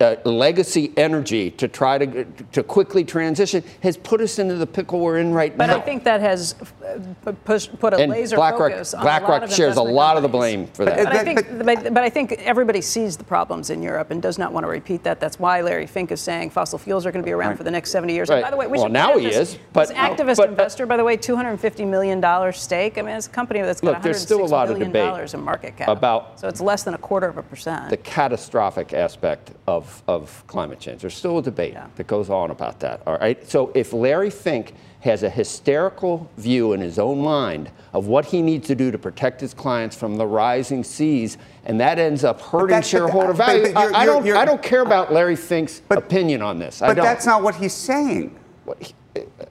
uh, 0.00 0.16
legacy 0.24 0.92
energy 0.96 1.50
to 1.52 1.68
try 1.68 1.98
to, 1.98 2.24
to 2.52 2.62
quickly 2.62 3.04
transition 3.04 3.62
has 3.82 3.96
put 3.96 4.20
us 4.20 4.38
into 4.38 4.54
the 4.54 4.66
pickle 4.66 5.00
we're 5.00 5.18
in 5.18 5.32
right 5.32 5.56
But 5.56 5.66
now. 5.66 5.74
But 5.74 5.82
I 5.82 5.84
think 5.84 6.04
that 6.04 6.20
has 6.20 6.54
uh, 6.84 7.32
pushed, 7.44 7.78
put 7.78 7.94
a 7.94 7.98
and 7.98 8.12
laser 8.12 8.36
BlackRock, 8.36 8.72
focus 8.72 8.94
on 8.94 9.00
a 9.00 9.04
BlackRock 9.04 9.28
lot 9.28 9.42
of 9.44 9.52
shares 9.52 9.76
a 9.76 9.80
investment 9.80 9.96
lot 9.96 10.16
of 10.16 10.22
the 10.22 10.28
blame 10.28 10.66
for 10.68 10.84
that. 10.84 10.96
But 11.04 11.06
I 11.08 11.16
But- 11.16 11.24
think, 11.24 11.64
but, 11.64 11.94
but 11.94 12.02
I 12.02 12.10
think 12.10 12.32
everybody 12.32 12.80
sees 12.80 13.16
the 13.16 13.24
problems 13.24 13.70
in 13.70 13.82
Europe 13.82 14.10
and 14.10 14.20
does 14.22 14.38
not 14.38 14.52
want 14.52 14.64
to 14.64 14.68
repeat 14.70 15.02
that. 15.04 15.20
That's 15.20 15.38
why 15.38 15.60
Larry 15.60 15.86
Fink 15.86 16.12
is 16.12 16.20
saying 16.20 16.50
fossil 16.50 16.78
fuels 16.78 17.06
are 17.06 17.12
going 17.12 17.22
to 17.22 17.26
be 17.26 17.32
around 17.32 17.50
Right. 17.50 17.58
for 17.58 17.64
the 17.64 17.70
next 17.70 17.90
70 17.90 18.12
years. 18.12 18.28
Right. 18.28 18.36
And 18.36 18.44
by 18.44 18.50
the 18.50 18.56
way, 18.56 18.66
we 18.66 18.78
Well, 18.78 18.88
now 18.88 19.18
he 19.18 19.26
this, 19.26 19.36
is, 19.54 19.58
but- 19.72 19.88
this 19.88 19.96
activist 19.96 20.36
but- 20.36 20.48
investor, 20.50 20.86
by 20.86 20.96
the 20.96 21.04
way, 21.04 21.16
250 21.16 21.84
million 21.84 22.20
dollar 22.20 22.52
stake. 22.52 22.98
I 22.98 23.02
mean, 23.02 23.16
it's 23.16 23.26
a 23.26 23.30
company 23.30 23.60
that's 23.62 23.80
got 23.80 23.94
look, 23.94 24.02
there's 24.02 24.20
still 24.20 24.42
a 24.42 24.46
lot 24.46 24.70
of 24.70 24.78
debate 24.78 24.92
dollars 24.92 25.34
in 25.34 25.40
market 25.42 25.76
cap. 25.76 25.88
about- 25.88 26.38
so 26.40 26.48
it's 26.48 26.60
less 26.60 26.82
than 26.82 26.94
a 26.94 26.98
quarter 26.98 27.26
of 27.28 27.36
a 27.38 27.42
percent. 27.42 27.90
the 27.90 27.96
catastrophic 27.96 28.92
aspect 28.92 29.50
of, 29.66 29.75
of 30.06 30.44
climate 30.46 30.78
change. 30.80 31.00
There's 31.00 31.14
still 31.16 31.38
a 31.38 31.42
debate 31.42 31.72
Yeah. 31.74 31.86
that 31.96 32.06
goes 32.06 32.30
on 32.30 32.50
about 32.50 32.80
that. 32.80 33.00
All 33.06 33.16
right. 33.18 33.48
So 33.48 33.70
if 33.74 33.92
Larry 33.92 34.30
Fink 34.30 34.74
has 35.00 35.22
a 35.22 35.30
hysterical 35.30 36.28
view 36.36 36.72
in 36.72 36.80
his 36.80 36.98
own 36.98 37.20
mind 37.20 37.70
of 37.92 38.06
what 38.06 38.24
he 38.26 38.42
needs 38.42 38.66
to 38.68 38.74
do 38.74 38.90
to 38.90 38.98
protect 38.98 39.40
his 39.40 39.54
clients 39.54 39.94
from 39.94 40.16
the 40.16 40.26
rising 40.26 40.82
seas, 40.82 41.38
and 41.64 41.78
that 41.80 41.98
ends 41.98 42.24
up 42.24 42.40
hurting 42.40 42.82
shareholder 42.82 43.28
but- 43.28 43.36
value, 43.46 43.72
but 43.72 43.82
you're- 43.82 43.94
I, 43.94 44.00
I 44.02 44.06
don't. 44.06 44.28
I 44.28 44.44
don't 44.44 44.62
care 44.62 44.82
about 44.82 45.12
Larry 45.12 45.36
Fink's 45.36 45.80
But- 45.88 45.98
opinion 45.98 46.42
on 46.42 46.58
this. 46.58 46.80
But 46.80 46.96
that's 46.96 47.26
not 47.26 47.42
what 47.42 47.54
he's 47.56 47.74
saying. 47.74 48.34
What 48.64 48.78
he- 48.82 48.94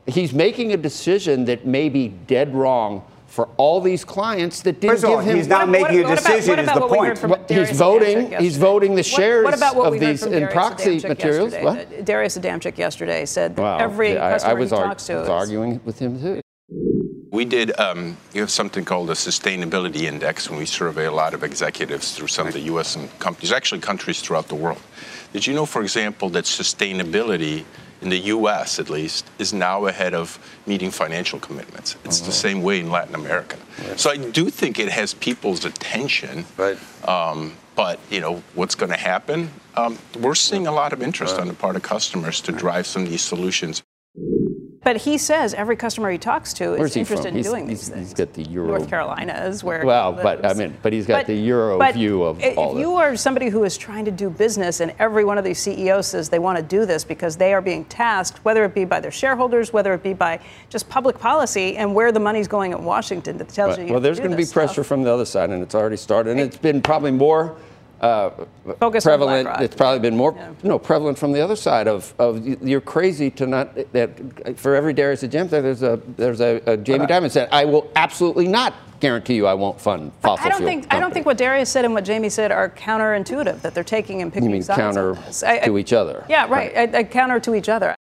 He's 0.06 0.32
making 0.32 0.74
a 0.74 0.78
decision 0.78 1.46
that 1.46 1.66
may 1.66 1.90
be 1.90 2.10
dead 2.10 2.54
wrong 2.54 3.02
for 3.36 3.50
all 3.58 3.82
these 3.82 4.06
clients 4.06 4.62
that 4.62 4.80
didn't 4.80 4.94
First 4.94 5.04
of 5.04 5.10
all, 5.10 5.18
give 5.18 5.26
him. 5.32 5.36
he's 5.38 5.48
not 5.50 5.68
What- 5.68 5.82
what- 5.82 5.90
making 5.92 6.06
a 6.06 6.08
what 6.08 6.20
about- 6.20 6.24
decision 6.36 6.50
what 6.52 6.60
is 6.60 6.64
about 6.68 6.76
the 6.76 6.80
what 6.82 6.92
we 6.92 6.98
point. 6.98 7.18
from 7.18 7.30
Well, 7.32 7.40
Darius 7.48 7.70
he's 7.70 7.78
voting- 7.78 8.32
he's 8.40 8.58
voting 8.58 8.96
the 8.96 9.04
shares 9.04 9.44
what 9.44 9.54
about 9.54 9.76
what 9.76 9.88
of 9.88 9.92
we 9.92 10.00
heard 10.00 10.08
these 10.08 10.24
from 10.24 10.34
in 10.34 10.40
Darius 10.40 10.54
proxy 10.54 10.98
Adamczyk 11.02 11.10
materials? 11.10 11.52
yesterday? 11.52 11.66
What? 11.98 12.06
Darius 12.06 12.38
Adamczyk 12.38 12.78
yesterday 12.78 13.26
said 13.26 13.58
that 13.58 13.62
Wow. 13.62 13.78
every 13.78 14.14
Yeah, 14.14 14.26
I- 14.26 14.32
customer 14.32 14.52
I, 14.56 14.60
was 14.60 14.70
he 14.70 14.76
arg- 14.78 14.86
talks 14.88 15.06
to 15.08 15.14
was 15.16 15.24
is 15.24 15.30
arguing 15.30 15.82
with 15.84 16.00
him 16.00 16.22
too. 16.22 16.40
We 17.32 17.44
did, 17.44 17.78
um, 17.78 18.16
you 18.34 18.40
have 18.40 18.50
something 18.52 18.86
called 18.86 19.10
a 19.10 19.14
sustainability 19.16 20.04
index 20.04 20.50
when 20.50 20.58
we 20.58 20.66
survey 20.66 21.04
a 21.06 21.12
lot 21.12 21.34
of 21.34 21.44
executives 21.44 22.14
through 22.14 22.28
some 22.30 22.48
of 22.48 22.54
the 22.54 22.62
U.S. 22.72 22.96
and 22.96 23.10
companies, 23.20 23.52
actually 23.52 23.82
countries 23.82 24.22
throughout 24.22 24.48
the 24.48 24.56
world. 24.56 24.80
Did 25.34 25.46
you 25.46 25.54
know, 25.54 25.66
for 25.66 25.82
example, 25.82 26.30
that 26.30 26.46
sustainability 26.46 27.66
in 28.06 28.12
the 28.12 28.20
U.S. 28.20 28.80
at 28.80 28.90
least 28.90 29.28
is 29.40 29.52
now 29.52 29.88
ahead 29.88 30.14
of 30.14 30.40
meeting 30.68 30.92
financial 30.92 31.40
commitments? 31.40 31.98
It's 32.06 32.22
the 32.22 32.32
same 32.32 32.62
way 32.62 32.80
in 32.80 32.92
Latin 32.92 33.16
America. 33.16 33.58
So 33.98 34.12
I 34.12 34.18
do 34.18 34.50
think 34.50 34.80
it 34.80 34.90
has 34.90 35.16
people's 35.16 35.66
attention. 35.66 36.46
Right. 36.56 36.78
Um, 37.10 37.56
but 37.76 38.00
you 38.10 38.22
know 38.22 38.44
what's 38.54 38.76
going 38.76 38.92
to 38.92 38.98
happen? 38.98 39.50
Um, 39.76 39.98
we're 40.20 40.36
seeing 40.36 40.68
a 40.68 40.72
lot 40.72 40.94
of 40.94 41.02
interest 41.02 41.38
on 41.38 41.48
the 41.48 41.54
part 41.54 41.76
of 41.76 41.82
customers 41.82 42.40
to 42.42 42.54
drive 42.54 42.88
some 42.88 43.04
of 43.04 43.10
these 43.10 43.24
solutions. 43.24 43.84
But 44.86 44.98
he 44.98 45.18
says 45.18 45.56
every 45.56 45.76
customer 45.76 46.12
he 46.12 46.20
talks 46.20 46.54
to 46.54 46.74
is 46.76 46.80
Where's 46.80 46.96
interested 46.96 47.36
in 47.36 47.42
doing 47.42 47.68
he's- 47.68 47.80
these 47.80 47.90
things. 47.90 48.10
he's 48.10 48.14
got 48.14 48.34
the 48.34 48.44
Euro- 48.44 48.68
North 48.68 48.88
Carolina 48.88 49.34
is 49.48 49.64
where. 49.64 49.80
he 49.82 49.86
Well, 49.88 50.14
but 50.14 50.46
I 50.46 50.54
mean, 50.54 50.78
but 50.84 50.94
he's 50.94 51.08
got 51.08 51.26
the 51.26 51.34
Euro 51.34 51.80
but 51.80 51.96
view 51.96 52.22
of 52.22 52.40
if 52.40 52.56
all 52.56 52.74
you 52.80 52.92
this. 52.92 53.00
are 53.00 53.16
somebody 53.16 53.50
who 53.50 53.64
is 53.64 53.78
trying 53.78 54.06
to 54.06 54.12
do 54.12 54.30
business, 54.30 54.82
and 54.82 54.94
every 55.00 55.26
one 55.26 55.40
of 55.40 55.44
these 55.44 55.58
CEOs 55.58 56.06
says 56.06 56.30
they 56.30 56.38
want 56.38 56.58
to 56.60 56.64
do 56.64 56.86
this 56.86 57.04
because 57.04 57.36
they 57.36 57.52
are 57.52 57.62
being 57.62 57.84
tasked, 57.86 58.38
whether 58.46 58.64
it 58.64 58.76
be 58.76 58.86
by 58.86 59.00
their 59.00 59.10
shareholders, 59.10 59.74
whether 59.74 59.92
it 59.92 60.04
be 60.04 60.14
by 60.14 60.40
just 60.70 60.88
public 60.88 61.18
policy, 61.18 61.78
and 61.78 61.96
where 61.96 62.12
the 62.12 62.20
money's 62.20 62.48
going 62.48 62.72
in 62.72 62.86
Washington 62.86 63.40
that 63.40 63.50
tells 63.50 63.72
Right. 63.72 63.80
you. 63.80 63.86
you 63.88 63.92
Well, 63.92 64.02
there's 64.02 64.20
going 64.20 64.30
to 64.30 64.38
be 64.38 64.44
this 64.44 64.54
pressure 64.54 64.84
from 64.84 65.02
the 65.02 65.12
other 65.12 65.26
side, 65.26 65.50
and 65.50 65.64
it's 65.64 65.74
already 65.74 65.98
started, 65.98 66.30
and 66.30 66.40
it's 66.40 66.58
been 66.58 66.84
probably 66.84 67.10
more. 67.10 67.54
Uh, 68.06 68.46
prevalent. 69.02 69.50
It's 69.62 69.76
probably 69.76 70.00
been 70.00 70.16
more 70.16 70.36
no 70.64 70.78
prevalent 70.80 71.18
from 71.18 71.32
the 71.32 71.42
other 71.42 71.56
side 71.56 71.88
of, 71.88 72.14
of 72.20 72.46
you're 72.64 72.82
crazy 72.82 73.30
to 73.32 73.48
not 73.48 73.76
that 73.94 74.58
for 74.58 74.76
every 74.76 74.94
Darius 74.94 75.24
a 75.24 75.28
gem 75.28 75.48
there's 75.48 75.84
a 75.84 76.00
there's 76.18 76.42
a, 76.42 76.62
a 76.66 76.78
Jamie 76.78 77.06
Dimon 77.08 77.32
said 77.32 77.50
I 77.52 77.66
will 77.66 77.90
absolutely 77.96 78.48
not 78.48 78.74
guarantee 79.00 79.36
you 79.36 79.48
I 79.48 79.54
won't 79.54 79.80
fund 79.80 80.12
fossil 80.22 80.46
I 80.46 80.50
don't 80.50 80.60
fuel. 80.60 80.70
think 80.70 80.94
I 80.94 81.00
don't 81.00 81.14
think 81.14 81.26
what 81.26 81.38
Darius 81.38 81.70
said 81.70 81.86
and 81.86 81.94
what 81.94 82.06
Jamie 82.06 82.30
said 82.30 82.52
are 82.52 82.70
counterintuitive. 82.70 83.62
That 83.62 83.74
they're 83.74 83.84
taking 83.84 84.22
and 84.22 84.32
picking 84.32 84.50
you 84.50 84.54
mean 84.54 84.64
sides 84.64 84.80
counter. 84.80 85.18
I- 85.46 85.60
I- 85.62 85.66
to 85.66 85.78
each 85.78 85.94
other. 85.94 86.26
Yeah, 86.30 86.48
right. 86.48 86.76
I, 86.78 87.00
I 87.00 87.04
counter 87.04 87.40
to 87.42 87.56
each 87.56 87.70
other. 87.70 87.96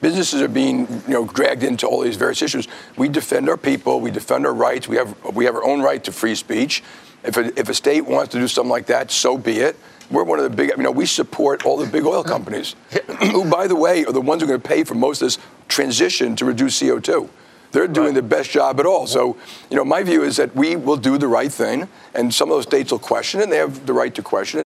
Businesses 0.00 0.40
are 0.40 0.48
being, 0.48 0.86
you 1.06 1.12
know, 1.12 1.26
dragged 1.26 1.62
into 1.62 1.86
all 1.86 2.00
these 2.00 2.16
various 2.16 2.40
issues. 2.40 2.68
We 2.96 3.08
defend 3.08 3.48
our 3.48 3.56
people. 3.56 4.00
We 4.00 4.10
defend 4.10 4.46
our 4.46 4.54
rights. 4.54 4.88
We 4.88 4.96
have 4.96 5.14
we 5.34 5.44
have 5.44 5.54
our 5.54 5.64
own 5.64 5.82
right 5.82 6.02
to 6.04 6.12
free 6.12 6.34
speech. 6.34 6.82
If 7.22 7.36
a, 7.36 7.58
if 7.58 7.68
a 7.68 7.74
state 7.74 8.06
wants 8.06 8.32
to 8.32 8.38
do 8.38 8.48
something 8.48 8.70
like 8.70 8.86
that, 8.86 9.10
so 9.10 9.36
be 9.36 9.58
it. 9.58 9.76
We're 10.10 10.24
one 10.24 10.38
of 10.38 10.44
the 10.44 10.56
big, 10.56 10.70
you 10.76 10.82
know, 10.82 10.90
we 10.90 11.06
support 11.06 11.64
all 11.64 11.76
the 11.76 11.86
big 11.86 12.04
oil 12.04 12.24
companies, 12.24 12.74
who, 13.30 13.48
by 13.48 13.68
the 13.68 13.76
way, 13.76 14.04
are 14.04 14.12
the 14.12 14.20
ones 14.20 14.42
who 14.42 14.46
are 14.46 14.48
going 14.48 14.60
to 14.60 14.68
pay 14.68 14.82
for 14.82 14.94
most 14.94 15.22
of 15.22 15.26
this 15.26 15.38
transition 15.68 16.34
to 16.36 16.44
reduce 16.44 16.80
CO2. 16.80 17.28
They're 17.70 17.86
doing 17.86 18.14
the 18.14 18.22
best 18.22 18.50
job 18.50 18.80
at 18.80 18.86
all. 18.86 19.06
So, 19.06 19.36
you 19.70 19.76
know, 19.76 19.84
my 19.84 20.02
view 20.02 20.24
is 20.24 20.36
that 20.38 20.56
we 20.56 20.74
will 20.74 20.96
do 20.96 21.16
the 21.16 21.28
right 21.28 21.52
thing, 21.52 21.88
and 22.14 22.34
some 22.34 22.50
of 22.50 22.56
those 22.56 22.64
states 22.64 22.90
will 22.90 22.98
question 22.98 23.38
it, 23.38 23.44
and 23.44 23.52
they 23.52 23.58
have 23.58 23.86
the 23.86 23.92
right 23.92 24.12
to 24.16 24.22
question 24.22 24.60
it. 24.60 24.66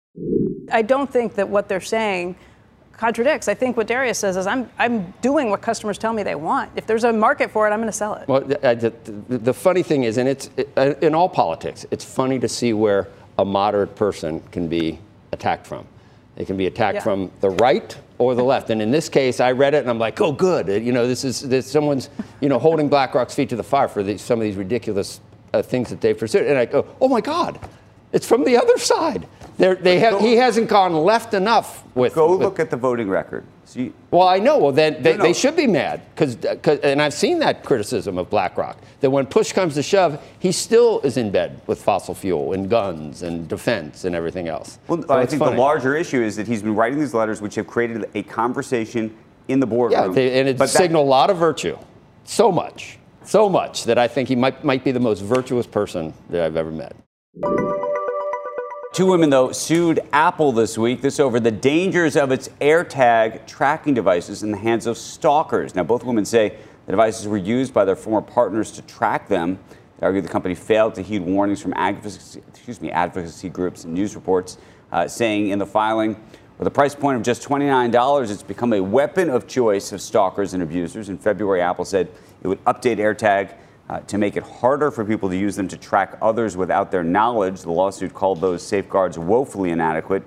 I 0.72 0.82
don't 0.82 1.10
think 1.10 1.36
that 1.36 1.48
what 1.48 1.68
they're 1.68 1.80
saying 1.80 2.34
contradicts. 2.98 3.48
I 3.48 3.54
think 3.54 3.76
what 3.76 3.86
Darius 3.86 4.18
says 4.18 4.36
is 4.36 4.46
I'm 4.46 4.68
I'm 4.78 5.14
doing 5.22 5.48
what 5.50 5.62
customers 5.62 5.96
tell 5.96 6.12
me 6.12 6.22
they 6.22 6.34
want. 6.34 6.70
If 6.76 6.86
there's 6.86 7.04
a 7.04 7.12
market 7.12 7.50
for 7.50 7.66
it, 7.66 7.70
I'm 7.70 7.78
going 7.78 7.86
to 7.88 7.92
sell 7.96 8.14
it. 8.14 8.28
Well, 8.28 8.40
the, 8.42 8.62
uh, 8.66 8.74
the, 8.74 8.90
the- 9.28 9.38
the 9.38 9.54
funny 9.54 9.82
thing 9.82 10.02
is, 10.04 10.18
and 10.18 10.28
it's 10.28 10.50
it, 10.56 10.68
uh, 10.76 10.94
in 11.00 11.14
all 11.14 11.28
politics, 11.28 11.86
it's 11.90 12.04
funny 12.04 12.38
to 12.40 12.48
see 12.48 12.72
where 12.72 13.08
a 13.38 13.44
moderate 13.44 13.94
person 13.96 14.40
can 14.50 14.68
be 14.68 14.98
attacked 15.32 15.66
from. 15.66 15.86
They 16.34 16.44
can 16.44 16.56
be 16.56 16.66
attacked 16.66 16.96
Yeah. 16.96 17.02
from 17.02 17.30
the 17.40 17.50
right 17.50 17.96
or 18.18 18.34
the 18.34 18.42
left. 18.44 18.70
And 18.70 18.82
in 18.82 18.90
this 18.90 19.08
case, 19.08 19.38
I 19.40 19.52
read 19.52 19.74
it 19.74 19.78
and 19.78 19.90
I'm 19.90 19.98
like, 19.98 20.20
oh, 20.20 20.32
good. 20.32 20.68
Uh, 20.68 20.72
You 20.74 20.92
know, 20.92 21.06
this 21.06 21.24
is 21.24 21.40
this, 21.40 21.70
someone's 21.70 22.10
you 22.40 22.48
know 22.48 22.58
holding 22.58 22.88
BlackRock's 22.88 23.34
feet 23.34 23.48
to 23.50 23.56
the 23.56 23.62
fire 23.62 23.88
for 23.88 24.02
these, 24.02 24.20
some 24.22 24.38
of 24.40 24.44
these 24.44 24.56
ridiculous 24.56 25.20
uh, 25.54 25.62
things 25.62 25.88
that 25.90 26.00
they've 26.00 26.18
pursued. 26.18 26.46
And 26.46 26.58
I 26.58 26.64
go, 26.66 26.84
oh 27.00 27.08
my 27.08 27.20
God, 27.20 27.58
it's 28.12 28.26
from 28.26 28.44
the 28.44 28.56
other 28.56 28.76
side. 28.78 29.26
They're, 29.58 29.74
they 29.74 29.98
have, 29.98 30.20
he 30.20 30.36
hasn't 30.36 30.68
gone 30.68 30.94
left 30.94 31.34
enough 31.34 31.84
with. 31.94 32.14
Go 32.14 32.32
with- 32.32 32.40
look 32.40 32.58
at 32.60 32.70
the 32.70 32.76
voting 32.76 33.08
record. 33.08 33.44
See, 33.64 33.92
well, 34.10 34.26
I 34.26 34.38
know. 34.38 34.56
Well, 34.56 34.72
then 34.72 35.02
they, 35.02 35.12
No, 35.12 35.18
no. 35.18 35.22
they 35.24 35.34
should 35.34 35.54
be 35.54 35.66
mad 35.66 36.00
because, 36.14 36.36
and 36.82 37.02
I've 37.02 37.12
seen 37.12 37.38
that 37.40 37.64
criticism 37.64 38.16
of 38.16 38.30
BlackRock. 38.30 38.78
That 39.00 39.10
when 39.10 39.26
push 39.26 39.52
comes 39.52 39.74
to 39.74 39.82
shove, 39.82 40.22
he 40.38 40.52
still 40.52 41.00
is 41.00 41.18
in 41.18 41.30
bed 41.30 41.60
with 41.66 41.82
fossil 41.82 42.14
fuel 42.14 42.54
and 42.54 42.70
guns 42.70 43.22
and 43.22 43.46
defense 43.46 44.04
and 44.06 44.16
everything 44.16 44.48
else. 44.48 44.78
Well, 44.88 45.02
So 45.02 45.12
I 45.12 45.26
think 45.26 45.40
funny. 45.40 45.56
the 45.56 45.60
larger 45.60 45.94
issue 45.96 46.22
is 46.22 46.34
that 46.36 46.46
he's 46.46 46.62
been 46.62 46.74
writing 46.74 46.98
these 46.98 47.12
letters, 47.12 47.42
which 47.42 47.56
have 47.56 47.66
created 47.66 48.08
a 48.14 48.22
conversation 48.22 49.14
in 49.48 49.60
the 49.60 49.66
yeah, 49.66 49.70
boardroom. 49.74 50.14
they, 50.14 50.40
and 50.40 50.48
it 50.48 50.66
signaled 50.66 51.06
a 51.06 51.10
lot 51.10 51.28
of 51.28 51.36
virtue, 51.36 51.76
so 52.24 52.50
much, 52.50 52.98
so 53.24 53.50
much 53.50 53.84
that 53.84 53.98
I 53.98 54.08
think 54.08 54.28
he 54.30 54.36
might 54.36 54.64
might 54.64 54.82
be 54.82 54.92
the 54.92 55.00
most 55.00 55.20
virtuous 55.20 55.66
person 55.66 56.14
that 56.30 56.42
I've 56.42 56.56
ever 56.56 56.70
met. 56.70 56.96
Two 58.98 59.06
women, 59.06 59.30
though, 59.30 59.52
sued 59.52 60.00
Apple 60.12 60.50
this 60.50 60.76
week. 60.76 61.02
This 61.02 61.20
over 61.20 61.38
the 61.38 61.52
dangers 61.52 62.16
of 62.16 62.32
its 62.32 62.48
AirTag 62.60 63.46
tracking 63.46 63.94
devices 63.94 64.42
in 64.42 64.50
the 64.50 64.56
hands 64.56 64.88
of 64.88 64.98
stalkers. 64.98 65.76
Now, 65.76 65.84
both 65.84 66.02
women 66.02 66.24
say 66.24 66.56
the 66.86 66.90
devices 66.90 67.28
were 67.28 67.36
used 67.36 67.72
by 67.72 67.84
their 67.84 67.94
former 67.94 68.20
partners 68.20 68.72
to 68.72 68.82
track 68.82 69.28
them. 69.28 69.60
They 70.00 70.06
argue 70.06 70.20
the 70.20 70.28
company 70.28 70.56
failed 70.56 70.96
to 70.96 71.02
heed 71.02 71.22
warnings 71.22 71.62
from 71.62 71.74
advocacy, 71.76 72.42
excuse 72.48 72.80
me, 72.80 72.90
advocacy 72.90 73.50
groups 73.50 73.84
and 73.84 73.94
news 73.94 74.16
reports, 74.16 74.58
uh, 74.90 75.06
saying 75.06 75.50
in 75.50 75.60
the 75.60 75.66
filing, 75.66 76.20
with 76.58 76.66
a 76.66 76.72
price 76.72 76.96
point 76.96 77.16
of 77.16 77.22
just 77.22 77.48
$29, 77.48 78.30
it's 78.32 78.42
become 78.42 78.72
a 78.72 78.80
weapon 78.80 79.30
of 79.30 79.46
choice 79.46 79.92
of 79.92 80.00
stalkers 80.00 80.54
and 80.54 80.62
abusers. 80.64 81.08
In 81.08 81.18
February, 81.18 81.60
Apple 81.60 81.84
said 81.84 82.08
it 82.42 82.48
would 82.48 82.64
update 82.64 82.96
AirTag 82.96 83.52
uh, 83.88 84.00
to 84.00 84.18
make 84.18 84.36
it 84.36 84.42
harder 84.42 84.90
for 84.90 85.04
people 85.04 85.28
to 85.28 85.36
use 85.36 85.56
them 85.56 85.68
to 85.68 85.76
track 85.76 86.18
others 86.20 86.56
without 86.56 86.90
their 86.90 87.04
knowledge. 87.04 87.62
The 87.62 87.72
lawsuit 87.72 88.12
called 88.12 88.40
those 88.40 88.62
safeguards 88.62 89.18
woefully 89.18 89.70
inadequate 89.70 90.22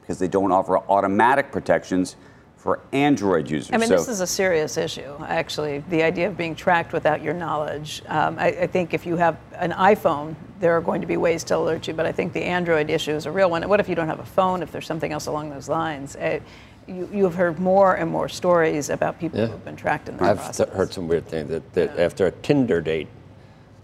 because 0.00 0.18
they 0.18 0.28
don't 0.28 0.52
offer 0.52 0.78
automatic 0.78 1.50
protections 1.50 2.16
for 2.56 2.80
Android 2.92 3.50
users. 3.50 3.70
I 3.74 3.76
mean, 3.76 3.88
So- 3.88 3.96
this 3.96 4.08
is 4.08 4.20
a 4.20 4.26
serious 4.26 4.78
issue, 4.78 5.14
actually. 5.26 5.84
The 5.90 6.02
idea 6.02 6.28
of 6.28 6.36
being 6.36 6.54
tracked 6.54 6.94
without 6.94 7.20
your 7.20 7.34
knowledge. 7.34 8.02
Um, 8.08 8.38
I, 8.38 8.46
I 8.46 8.66
think 8.66 8.94
if 8.94 9.04
you 9.04 9.16
have 9.16 9.36
an 9.56 9.72
iPhone, 9.72 10.34
there 10.60 10.74
are 10.74 10.80
going 10.80 11.02
to 11.02 11.06
be 11.06 11.18
ways 11.18 11.44
to 11.44 11.58
alert 11.58 11.86
you, 11.88 11.92
but 11.92 12.06
I 12.06 12.12
think 12.12 12.32
the 12.32 12.42
Android 12.42 12.88
issue 12.88 13.10
is 13.12 13.26
a 13.26 13.30
real 13.30 13.50
one. 13.50 13.68
What 13.68 13.80
if 13.80 13.88
you 13.88 13.94
don't 13.94 14.08
have 14.08 14.20
a 14.20 14.24
phone? 14.24 14.62
If 14.62 14.72
there's 14.72 14.86
something 14.86 15.12
else 15.12 15.26
along 15.26 15.50
those 15.50 15.68
lines? 15.68 16.16
Uh, 16.16 16.40
you, 16.86 17.08
you 17.12 17.24
have 17.24 17.34
heard 17.34 17.58
more 17.58 17.94
and 17.94 18.10
more 18.10 18.28
stories 18.28 18.90
about 18.90 19.18
people 19.18 19.38
Yeah. 19.40 19.46
who 19.46 19.52
have 19.52 19.64
been 19.64 19.76
tracked 19.76 20.08
in 20.08 20.16
that 20.18 20.22
I've 20.30 20.36
process. 20.38 20.68
heard 20.70 20.92
some 20.92 21.08
weird 21.08 21.26
things 21.26 21.48
that, 21.50 21.72
that 21.74 21.98
after 21.98 22.26
a 22.26 22.30
Tinder 22.30 22.80
date, 22.80 23.08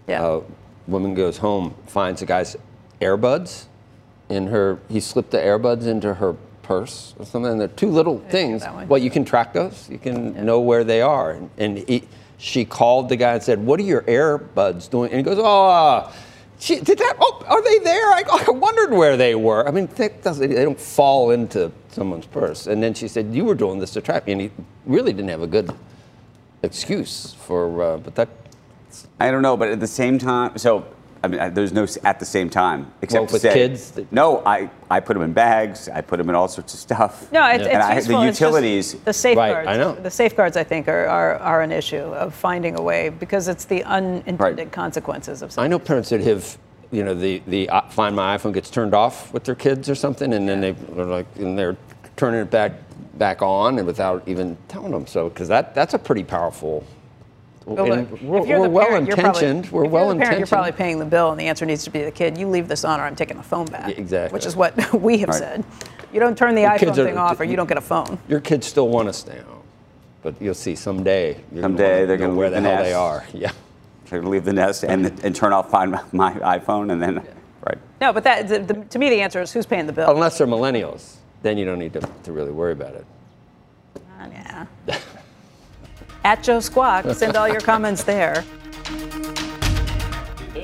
Yeah. 0.07 0.25
a 0.25 0.41
woman 0.87 1.13
goes 1.13 1.37
home, 1.37 1.75
finds 1.87 2.21
a 2.21 2.25
guy's 2.25 2.55
earbuds 3.01 3.65
in 4.29 4.47
her. 4.47 4.79
He 4.89 4.99
slipped 4.99 5.31
the 5.31 5.37
earbuds 5.39 5.85
into 5.87 6.15
her 6.15 6.35
purse 6.63 7.13
or 7.19 7.25
something. 7.25 7.51
And 7.51 7.59
they're 7.61 7.67
two 7.67 7.89
little 7.89 8.19
things. 8.29 8.61
that. 8.61 8.87
Well, 8.87 8.99
you 9.01 9.09
can 9.09 9.25
track 9.25 9.53
those. 9.53 9.89
You 9.89 9.97
can 9.97 10.45
know 10.45 10.59
where 10.59 10.83
they 10.83 11.01
are. 11.01 11.31
And, 11.31 11.49
and 11.57 11.77
he, 11.79 12.07
she 12.37 12.65
called 12.65 13.09
the 13.09 13.15
guy 13.15 13.33
and 13.33 13.43
said, 13.43 13.63
"What 13.63 13.79
are 13.79 13.83
your 13.83 14.01
earbuds 14.03 14.89
doing?" 14.89 15.11
And 15.11 15.17
he 15.19 15.23
goes, 15.23 15.37
"Oh." 15.39 15.67
Uh, 15.67 16.11
she, 16.57 16.79
did 16.79 16.99
that? 16.99 17.15
Oh, 17.19 17.43
are 17.47 17.61
they 17.63 17.79
there? 17.79 18.05
I, 18.11 18.23
I 18.47 18.51
wondered 18.51 18.91
where 18.91 19.17
they 19.17 19.33
were. 19.33 19.67
I 19.67 19.71
mean, 19.71 19.87
that 19.95 20.21
doesn't, 20.23 20.47
they 20.47 20.63
don't 20.63 20.79
fall 20.79 21.31
into 21.31 21.71
someone's 21.93 22.25
purse. 22.25 22.67
And 22.67 22.81
then 22.81 22.93
she 22.93 23.07
said, 23.07 23.33
"You 23.33 23.45
were 23.45 23.55
doing 23.55 23.79
this 23.79 23.91
to 23.91 24.01
track 24.01 24.25
me," 24.25 24.31
and 24.33 24.41
he 24.41 24.51
really 24.85 25.13
didn't 25.13 25.29
have 25.29 25.41
a 25.41 25.47
good 25.47 25.71
excuse 26.63 27.33
for. 27.39 27.81
Uh, 27.83 27.97
but 27.97 28.15
that 28.15 28.29
I 29.19 29.31
don't 29.31 29.41
know, 29.41 29.55
but 29.57 29.69
at 29.69 29.79
the 29.79 29.87
same 29.87 30.17
time, 30.17 30.57
so 30.57 30.85
I 31.23 31.27
mean, 31.27 31.39
I- 31.39 31.49
there's 31.49 31.71
no 31.71 31.85
at 32.03 32.19
the 32.19 32.25
same 32.25 32.49
time 32.49 32.91
except 33.01 33.25
Well, 33.27 33.33
with 33.33 33.41
say, 33.43 33.53
kids 33.53 33.91
that- 33.91 34.11
no, 34.11 34.41
I, 34.45 34.69
I 34.89 34.99
put 34.99 35.13
them 35.13 35.21
in 35.23 35.33
bags, 35.33 35.87
I 35.87 36.01
put 36.01 36.17
them 36.17 36.29
in 36.29 36.35
all 36.35 36.47
sorts 36.47 36.73
of 36.73 36.79
stuff. 36.79 37.31
No, 37.31 37.45
it's, 37.45 37.63
and 37.63 37.67
it's 37.77 37.85
I, 37.85 37.95
useful. 37.95 38.21
the 38.21 38.27
It's 38.27 38.39
utilities. 38.41 38.93
the 38.95 39.13
safeguards. 39.13 39.67
I 39.67 39.77
know. 39.77 39.93
The 39.93 40.09
safeguards, 40.11 40.57
I 40.57 40.63
think, 40.63 40.87
are, 40.87 41.05
are, 41.07 41.35
are 41.37 41.61
an 41.61 41.71
issue 41.71 41.97
of 41.97 42.33
finding 42.33 42.77
a 42.77 42.81
way 42.81 43.09
because 43.09 43.47
it's 43.47 43.65
the 43.65 43.83
unintended 43.83 44.71
consequences 44.71 45.41
of 45.43 45.51
Something. 45.51 45.65
I 45.65 45.67
know 45.67 45.79
parents 45.79 46.09
that 46.09 46.21
have, 46.21 46.57
you 46.91 47.03
know, 47.03 47.13
the 47.13 47.41
the 47.47 47.69
uh, 47.69 47.81
find 47.89 48.15
my 48.15 48.37
iPhone 48.37 48.53
gets 48.53 48.69
turned 48.69 48.93
off 48.93 49.33
with 49.33 49.43
their 49.43 49.55
kids 49.55 49.89
or 49.89 49.95
something, 49.95 50.33
and 50.33 50.47
then 50.47 50.61
they 50.61 50.75
are 50.97 51.05
like, 51.05 51.25
and 51.37 51.57
they're 51.57 51.77
turning 52.17 52.41
it 52.41 52.51
back 52.51 52.73
back 53.15 53.41
on, 53.41 53.77
and 53.77 53.87
without 53.87 54.23
even 54.27 54.57
telling 54.67 54.91
them. 54.91 55.07
So, 55.07 55.29
because 55.29 55.47
that 55.47 55.73
that's 55.75 55.93
a 55.93 55.99
pretty 55.99 56.23
powerful. 56.23 56.83
Well, 57.65 57.91
and 57.93 58.11
look, 58.11 58.21
we're 58.21 58.59
we're 58.59 58.69
well 58.69 58.87
parent, 58.87 59.07
you're 59.07 59.15
probably- 59.15 59.45
intentioned. 59.47 59.71
We're 59.71 59.83
you're 59.83 59.91
well 59.91 60.09
the 60.09 60.15
parent, 60.15 60.39
You're 60.39 60.47
probably 60.47 60.71
paying 60.71 60.97
the 60.99 61.05
bill, 61.05 61.31
and 61.31 61.39
the 61.39 61.47
answer 61.47 61.65
needs 61.65 61.83
to 61.83 61.89
be 61.91 62.03
the 62.03 62.11
kid. 62.11 62.37
You 62.37 62.47
leave 62.47 62.67
this 62.67 62.83
on, 62.83 62.99
or 62.99 63.03
I'm 63.03 63.15
taking 63.15 63.37
the 63.37 63.43
phone 63.43 63.65
back. 63.67 63.89
Yeah, 63.89 63.95
exactly. 63.95 64.35
Which 64.35 64.45
is 64.45 64.55
what 64.55 64.93
we 64.99 65.19
have 65.19 65.29
Right. 65.29 65.37
said. 65.39 65.63
You 66.11 66.19
don't 66.19 66.37
turn 66.37 66.55
the 66.55 66.61
Your 66.61 66.71
iPhone 66.71 66.79
kids 66.79 66.99
are- 66.99 67.05
thing 67.05 67.17
off, 67.17 67.39
or 67.39 67.43
you 67.45 67.55
don't 67.55 67.67
get 67.69 67.77
a 67.77 67.81
phone. 67.81 68.17
Your 68.27 68.39
kids 68.41 68.65
still 68.67 68.89
want 68.89 69.07
to 69.07 69.13
stay 69.13 69.37
home, 69.37 69.61
but 70.23 70.33
you'll 70.41 70.53
see 70.55 70.75
someday. 70.75 71.39
You're 71.53 71.61
Someday 71.61 71.83
gonna 71.83 71.93
wanna 71.93 72.07
they're 72.07 72.17
know 72.17 72.25
gonna 72.25 72.35
where 72.37 72.49
the 72.49 72.59
the 72.61 72.69
hell 72.69 72.83
they 72.83 72.93
are. 72.93 73.23
Yeah. 73.33 73.51
They're 74.11 74.19
going 74.19 74.29
to 74.29 74.31
leave 74.31 74.43
the 74.43 74.51
nest 74.51 74.83
and, 74.83 75.05
and 75.23 75.33
turn 75.33 75.53
off 75.53 75.71
find 75.71 75.91
my, 75.91 76.03
my 76.11 76.33
iPhone 76.59 76.91
and 76.91 77.01
then, 77.01 77.25
right. 77.65 77.77
No, 78.01 78.11
but 78.11 78.25
that 78.25 78.45
the, 78.49 78.59
the, 78.59 78.73
to 78.73 78.99
me, 78.99 79.09
the 79.09 79.21
answer 79.21 79.39
is 79.39 79.53
who's 79.53 79.65
paying 79.65 79.87
the 79.87 79.93
bill. 79.93 80.11
Unless 80.11 80.37
they're 80.37 80.47
millennials, 80.47 81.15
then 81.43 81.57
you 81.57 81.63
don't 81.63 81.79
need 81.79 81.93
to, 81.93 82.01
to 82.23 82.33
really 82.33 82.51
worry 82.51 82.73
about 82.73 82.95
it. 82.95 83.05
Ah, 84.19 84.27
yeah. 84.29 84.97
At 86.25 86.43
Joe 86.43 86.59
Squawk, 86.59 87.05
send 87.15 87.37
all 87.37 87.47
your 87.47 87.61
comments 87.61 88.03
there. 88.03 88.43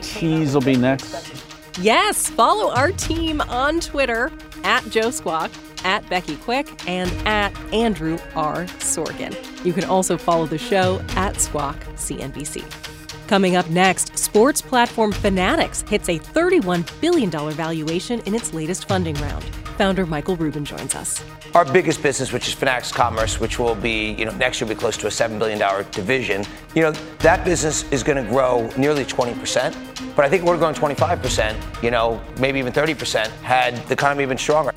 Cheese 0.02 0.54
will 0.54 0.62
be 0.62 0.76
next. 0.76 1.34
Yes, 1.80 2.30
follow 2.30 2.72
our 2.74 2.92
team 2.92 3.40
on 3.42 3.80
Twitter 3.80 4.30
at 4.66 4.88
Joe 4.90 5.10
Squawk, 5.10 5.52
at 5.86 6.08
Becky 6.10 6.36
Quick, 6.36 6.68
and 6.88 7.10
at 7.26 7.56
Andrew 7.74 8.20
R. 8.36 8.66
Sorkin. 8.80 9.34
You 9.66 9.74
can 9.74 9.86
also 9.86 10.18
follow 10.18 10.46
the 10.46 10.58
show 10.58 11.02
at 11.16 11.40
Squawk 11.40 11.78
CNBC. 11.96 12.87
Coming 13.28 13.58
up 13.58 13.70
next, 13.70 14.18
sports 14.18 14.62
platform 14.62 15.12
Fanatics 15.12 15.82
hits 15.82 16.08
a 16.08 16.18
$31 16.18 16.90
billion 17.02 17.30
valuation 17.30 18.22
in 18.22 18.34
its 18.34 18.54
latest 18.54 18.88
funding 18.88 19.16
round. 19.16 19.44
Founder 19.78 20.06
Michael 20.06 20.38
Rubin 20.38 20.64
joins 20.64 20.96
us. 20.96 21.22
Our 21.54 21.66
biggest 21.66 22.02
business, 22.02 22.32
which 22.32 22.48
is 22.48 22.54
Fanatics 22.54 22.90
Commerce, 22.90 23.38
which 23.42 23.60
will 23.60 23.76
be, 23.76 24.14
you 24.14 24.24
know, 24.24 24.32
next 24.38 24.62
year 24.62 24.68
will 24.68 24.76
be 24.76 24.80
close 24.80 24.96
to 24.98 25.08
a 25.08 25.10
$7 25.10 25.38
billion 25.38 25.60
division, 25.92 26.46
you 26.74 26.82
know, 26.82 26.92
that 27.20 27.44
business 27.44 27.84
is 27.92 28.02
going 28.02 28.24
to 28.24 28.30
grow 28.32 28.70
nearly 28.78 29.04
20%. 29.04 30.16
But 30.16 30.24
I 30.24 30.30
think 30.30 30.46
we're 30.46 30.58
growing 30.58 30.74
25%, 30.74 31.84
you 31.84 31.92
know, 31.92 32.22
maybe 32.40 32.60
even 32.60 32.72
30% 32.72 33.28
had 33.42 33.76
the 33.88 33.94
economy 33.94 34.26
been 34.26 34.38
stronger. 34.38 34.72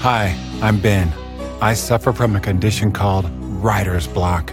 Hi, 0.00 0.36
I'm 0.60 0.80
Ben. 0.80 1.12
I 1.62 1.74
suffer 1.74 2.12
from 2.12 2.34
a 2.34 2.40
condition 2.40 2.90
called 2.90 3.30
writer's 3.62 4.08
block. 4.08 4.52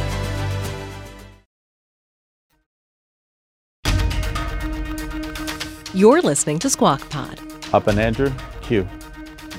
You're 5.93 6.21
listening 6.21 6.57
to 6.59 6.69
Squawk 6.69 7.09
Pod. 7.09 7.37
Up 7.73 7.87
and 7.87 7.99
Andrew, 7.99 8.31
Q. 8.61 8.87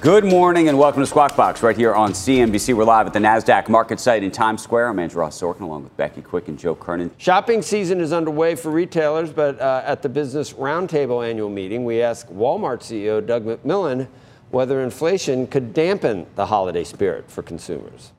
Good 0.00 0.24
morning 0.24 0.70
and 0.70 0.78
welcome 0.78 1.02
to 1.02 1.06
Squawk 1.06 1.36
Box 1.36 1.62
right 1.62 1.76
here 1.76 1.94
on 1.94 2.12
CNBC. 2.12 2.72
We're 2.72 2.84
live 2.84 3.06
at 3.06 3.12
the 3.12 3.18
NASDAQ 3.18 3.68
market 3.68 4.00
site 4.00 4.22
in 4.22 4.30
Times 4.30 4.62
Square. 4.62 4.88
I'm 4.88 4.98
Andrew 4.98 5.20
Ross 5.20 5.38
Sorkin 5.38 5.60
along 5.60 5.82
with 5.84 5.94
Becky 5.98 6.22
Quick 6.22 6.48
and 6.48 6.58
Joe 6.58 6.74
Kernan. 6.74 7.10
Shopping 7.18 7.60
season 7.60 8.00
is 8.00 8.14
underway 8.14 8.54
for 8.54 8.70
retailers, 8.70 9.30
but 9.30 9.60
uh, 9.60 9.82
at 9.84 10.00
the 10.00 10.08
Business 10.08 10.54
Roundtable 10.54 11.22
annual 11.22 11.50
meeting, 11.50 11.84
we 11.84 12.00
asked 12.00 12.34
Walmart 12.34 12.78
CEO 12.78 13.24
Doug 13.24 13.44
McMillan 13.44 14.08
whether 14.50 14.80
inflation 14.80 15.46
could 15.46 15.74
dampen 15.74 16.24
the 16.36 16.46
holiday 16.46 16.84
spirit 16.84 17.30
for 17.30 17.42
consumers. 17.42 18.12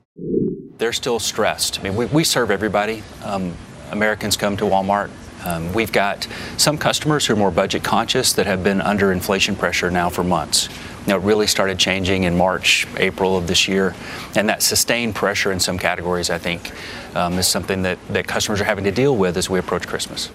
They're 0.78 0.92
still 0.92 1.18
stressed. 1.18 1.80
I 1.80 1.82
mean, 1.82 1.96
we, 1.96 2.06
we 2.06 2.22
serve 2.22 2.52
everybody. 2.52 3.02
Um, 3.24 3.56
Americans 3.90 4.36
come 4.36 4.56
to 4.58 4.64
Walmart 4.66 5.10
um, 5.44 5.72
we've 5.72 5.92
got 5.92 6.26
some 6.56 6.78
customers 6.78 7.26
who 7.26 7.34
are 7.34 7.36
more 7.36 7.50
budget 7.50 7.84
conscious 7.84 8.32
that 8.32 8.46
have 8.46 8.64
been 8.64 8.80
under 8.80 9.12
inflation 9.12 9.54
pressure 9.54 9.90
now 9.90 10.08
for 10.08 10.24
months. 10.24 10.68
Now, 11.06 11.16
it 11.16 11.22
really 11.22 11.46
started 11.46 11.78
changing 11.78 12.24
in 12.24 12.36
March, 12.36 12.86
April 12.96 13.36
of 13.36 13.46
this 13.46 13.68
year, 13.68 13.94
and 14.36 14.48
that 14.48 14.62
sustained 14.62 15.14
pressure 15.14 15.52
in 15.52 15.60
some 15.60 15.78
categories, 15.78 16.30
I 16.30 16.38
think, 16.38 16.72
um, 17.14 17.34
is 17.34 17.46
something 17.46 17.82
that, 17.82 17.98
that 18.08 18.26
customers 18.26 18.60
are 18.60 18.64
having 18.64 18.84
to 18.84 18.90
deal 18.90 19.14
with 19.14 19.36
as 19.36 19.50
we 19.50 19.58
approach 19.58 19.86
Christmas. 19.86 20.30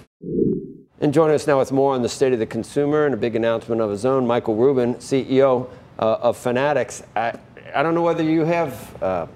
And 1.00 1.12
joining 1.12 1.34
us 1.34 1.46
now 1.46 1.58
with 1.58 1.72
more 1.72 1.94
on 1.94 2.02
the 2.02 2.08
state 2.08 2.32
of 2.32 2.38
the 2.38 2.46
consumer 2.46 3.06
and 3.06 3.14
a 3.14 3.16
big 3.16 3.34
announcement 3.34 3.80
of 3.80 3.90
his 3.90 4.04
own, 4.04 4.26
Michael 4.26 4.54
Rubin, 4.54 4.94
CEO 4.96 5.68
uh, 5.98 6.18
of 6.20 6.36
Fanatics. 6.36 7.02
I, 7.16 7.32
I 7.74 7.82
don't 7.82 7.94
know 7.94 8.02
whether 8.02 8.22
you 8.22 8.44
have 8.44 9.02
uh, 9.02 9.26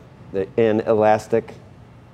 an 0.56 0.80
elastic 0.80 1.54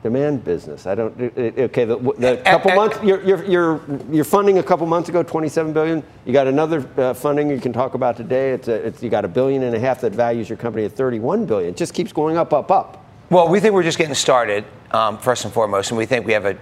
demand 0.02 0.44
business. 0.44 0.86
I 0.86 0.94
don't. 0.94 1.18
Okay, 1.20 1.84
the, 1.84 1.96
the 1.96 2.40
couple 2.44 2.74
months 2.74 2.98
you're, 3.02 3.22
you're, 3.22 3.44
you're, 3.44 3.80
you're 4.10 4.24
funding 4.24 4.58
a 4.58 4.62
couple 4.62 4.86
months 4.86 5.08
ago, 5.08 5.22
27 5.22 5.72
billion. 5.72 6.02
You 6.24 6.32
got 6.32 6.46
another 6.46 6.88
uh, 6.96 7.14
funding 7.14 7.50
you 7.50 7.60
can 7.60 7.72
talk 7.72 7.94
about 7.94 8.16
today. 8.16 8.52
It's, 8.52 8.68
a, 8.68 8.74
it's 8.74 9.02
you 9.02 9.10
got 9.10 9.24
a 9.24 9.28
billion 9.28 9.62
and 9.62 9.74
a 9.74 9.80
half 9.80 10.00
that 10.00 10.12
values 10.12 10.48
your 10.48 10.58
company 10.58 10.84
at 10.84 10.92
31 10.92 11.46
billion. 11.46 11.70
It 11.70 11.76
just 11.76 11.94
keeps 11.94 12.12
going 12.12 12.36
up, 12.36 12.52
up, 12.52 12.70
up. 12.70 13.04
Well, 13.28 13.48
we 13.48 13.60
think 13.60 13.74
we're 13.74 13.82
just 13.82 13.98
getting 13.98 14.14
started 14.14 14.64
um, 14.90 15.18
first 15.18 15.44
and 15.44 15.52
foremost, 15.52 15.90
and 15.90 15.98
we 15.98 16.06
think 16.06 16.26
we 16.26 16.32
have 16.32 16.46
an 16.46 16.58